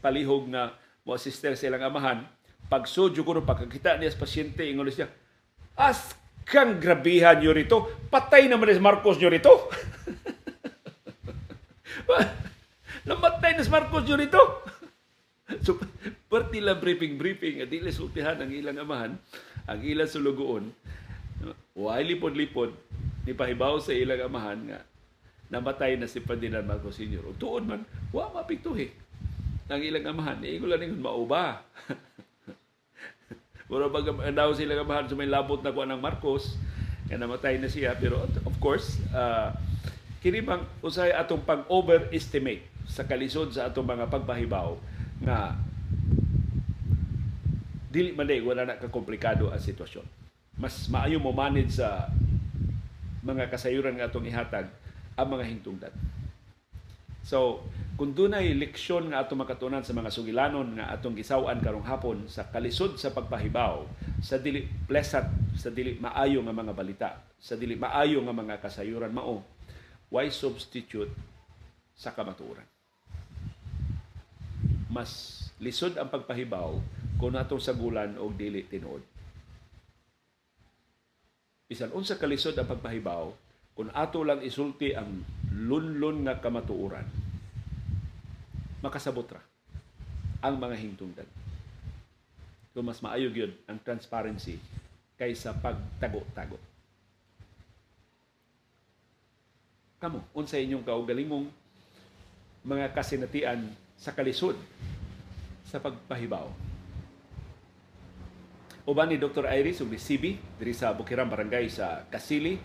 palihog 0.00 0.48
nga 0.48 0.72
mo 1.04 1.20
sister 1.20 1.52
sa 1.52 1.68
ilang 1.68 1.84
amahan 1.84 2.24
pagsudyo 2.70 3.26
ko 3.26 3.42
pagkakita 3.42 3.98
niya 3.98 4.14
sa 4.14 4.22
pasyente 4.22 4.62
ingon 4.62 4.88
siya 4.88 5.10
as 5.74 6.14
kang 6.46 6.78
grabihan 6.78 7.36
nyo 7.42 7.50
rito 7.50 8.06
patay 8.08 8.46
naman 8.46 8.70
ni 8.70 8.78
Marcos 8.78 9.18
nyo 9.18 9.28
rito 9.28 9.50
namatay 13.10 13.58
na 13.58 13.66
si 13.66 13.70
Marcos 13.74 14.06
nyo 14.06 14.16
rito 14.16 14.42
so 15.66 15.74
parte 16.30 16.62
lang 16.62 16.78
briefing 16.78 17.18
briefing 17.18 17.58
at 17.58 17.74
sultihan 17.90 18.38
ang 18.38 18.54
ilang 18.54 18.78
amahan 18.78 19.12
ang 19.66 19.80
ilang 19.82 20.06
sulugoon 20.06 20.70
Why 21.72 22.04
lipod-lipod 22.04 22.76
ni 23.24 23.32
pahibaw 23.32 23.80
sa 23.80 23.96
ilang 23.96 24.28
amahan 24.28 24.60
nga 24.68 24.80
namatay 25.50 25.96
na 25.96 26.06
si 26.06 26.20
Ferdinand 26.20 26.62
Marcos 26.62 27.00
Sr. 27.00 27.24
Tuon 27.40 27.64
man, 27.66 27.82
wa 28.14 28.30
mapiktuhi. 28.30 28.92
Ang 29.70 29.82
ilang 29.82 30.06
amahan, 30.06 30.44
iingon 30.44 30.70
lang 30.70 30.80
ningon 30.82 31.02
mauba. 31.02 31.64
Pero 33.70 33.86
pag 33.88 34.04
daw 34.34 34.50
sila 34.50 34.74
amahan 34.74 35.06
sa 35.06 35.14
may 35.14 35.30
labot 35.30 35.62
na 35.62 35.70
kuha 35.70 35.86
ng 35.86 36.02
Marcos, 36.02 36.58
nga 37.06 37.14
namatay 37.14 37.62
na 37.62 37.70
siya. 37.70 37.94
Pero 37.94 38.26
of 38.26 38.56
course, 38.58 38.98
uh, 39.14 39.54
kini 40.18 40.42
bang 40.42 40.66
usay 40.82 41.14
atong 41.14 41.46
pag-overestimate 41.46 42.66
sa 42.90 43.06
kalisod 43.06 43.54
sa 43.54 43.70
atong 43.70 43.86
mga 43.86 44.10
pagpahibaw 44.10 44.74
nga 45.22 45.54
dili 47.90 48.14
man 48.14 48.26
day 48.26 48.42
wala 48.42 48.66
na 48.66 48.78
ka 48.78 48.86
komplikado 48.86 49.50
ang 49.50 49.58
sitwasyon 49.58 50.06
mas 50.60 50.86
maayo 50.92 51.16
mo 51.16 51.32
manage 51.32 51.80
sa 51.80 52.12
mga 53.24 53.48
kasayuran 53.48 53.96
nga 53.96 54.12
atong 54.12 54.28
ihatag 54.28 54.68
ang 55.16 55.28
mga 55.28 55.44
hingtungdan. 55.48 55.92
So, 57.20 57.62
kung 58.00 58.16
dunay 58.16 58.56
leksyon 58.56 59.12
nga 59.12 59.24
atong 59.24 59.44
makatunan 59.44 59.84
sa 59.84 59.92
mga 59.92 60.08
sugilanon 60.08 60.80
nga 60.80 60.88
atong 60.92 61.12
gisaw-an 61.12 61.60
karong 61.60 61.84
hapon 61.84 62.24
sa 62.26 62.48
kalisod 62.48 62.96
sa 62.96 63.12
pagpahibaw, 63.12 63.84
sa 64.24 64.40
dili 64.40 64.64
pleasant, 64.88 65.28
sa 65.56 65.68
dili 65.68 66.00
maayo 66.00 66.40
nga 66.40 66.56
mga 66.56 66.72
balita, 66.72 67.10
sa 67.36 67.60
dili 67.60 67.76
maayo 67.76 68.24
nga 68.24 68.32
mga 68.32 68.56
kasayuran 68.64 69.12
mao, 69.12 69.44
why 70.08 70.32
substitute 70.32 71.12
sa 71.92 72.16
kamatuoran? 72.16 72.64
Mas 74.88 75.44
lisod 75.60 75.94
ang 76.00 76.08
pagpahibaw 76.08 76.80
kung 77.20 77.36
atong 77.36 77.60
sagulan 77.60 78.16
og 78.16 78.32
dili 78.32 78.64
tinuod 78.64 79.04
bisan 81.70 81.94
unsa 81.94 82.18
kalisod 82.18 82.58
ang 82.58 82.66
pagpahibaw 82.66 83.30
kung 83.78 83.94
ato 83.94 84.26
lang 84.26 84.42
isulti 84.42 84.90
ang 84.90 85.22
lunlun 85.50 86.22
nga 86.26 86.38
kamatuoran 86.38 87.06
makasabot 88.80 89.28
ra 89.28 89.42
ang 90.40 90.56
mga 90.56 90.76
hingtungdan. 90.80 91.28
So 92.72 92.80
mas 92.80 93.04
maayo 93.04 93.28
gyud 93.28 93.52
ang 93.68 93.76
transparency 93.84 94.56
kaysa 95.20 95.52
pagtago-tago. 95.60 96.56
Kamo 100.00 100.24
unsa 100.32 100.56
inyong 100.56 100.80
kaugalingong 100.80 101.44
mga 102.64 102.88
kasinatian 102.96 103.68
sa 104.00 104.16
kalisod 104.16 104.56
sa 105.68 105.76
pagpahibaw? 105.76 106.48
Uban 108.88 109.12
ni 109.12 109.20
Dr. 109.20 109.44
Iris 109.44 109.84
ug 109.84 109.92
ni 109.92 110.00
CB 110.00 110.40
diri 110.56 110.72
sa 110.72 110.96
Bukirang 110.96 111.28
Barangay 111.28 111.68
sa 111.68 112.08
Kasili 112.08 112.56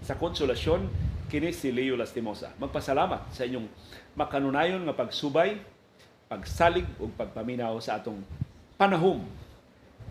sa 0.00 0.16
konsolasyon 0.16 0.88
kini 1.28 1.52
si 1.52 1.68
Leo 1.68 1.94
Lastimosa. 1.94 2.50
Magpasalamat 2.56 3.28
sa 3.36 3.44
inyong 3.44 3.68
makanunayon 4.16 4.82
nga 4.88 4.96
pagsubay, 4.96 5.60
pagsalig 6.26 6.88
ug 6.96 7.12
pagpaminaw 7.14 7.76
sa 7.84 8.00
atong 8.00 8.24
panahom 8.80 9.22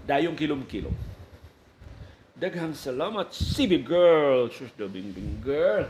dayong 0.05 0.38
kilom-kilom. 0.38 0.93
Daghang 2.38 2.78
salamat 2.78 3.34
CB 3.34 3.82
girl, 3.82 4.45
sus 4.53 4.70
bing 4.78 5.41
girl. 5.41 5.89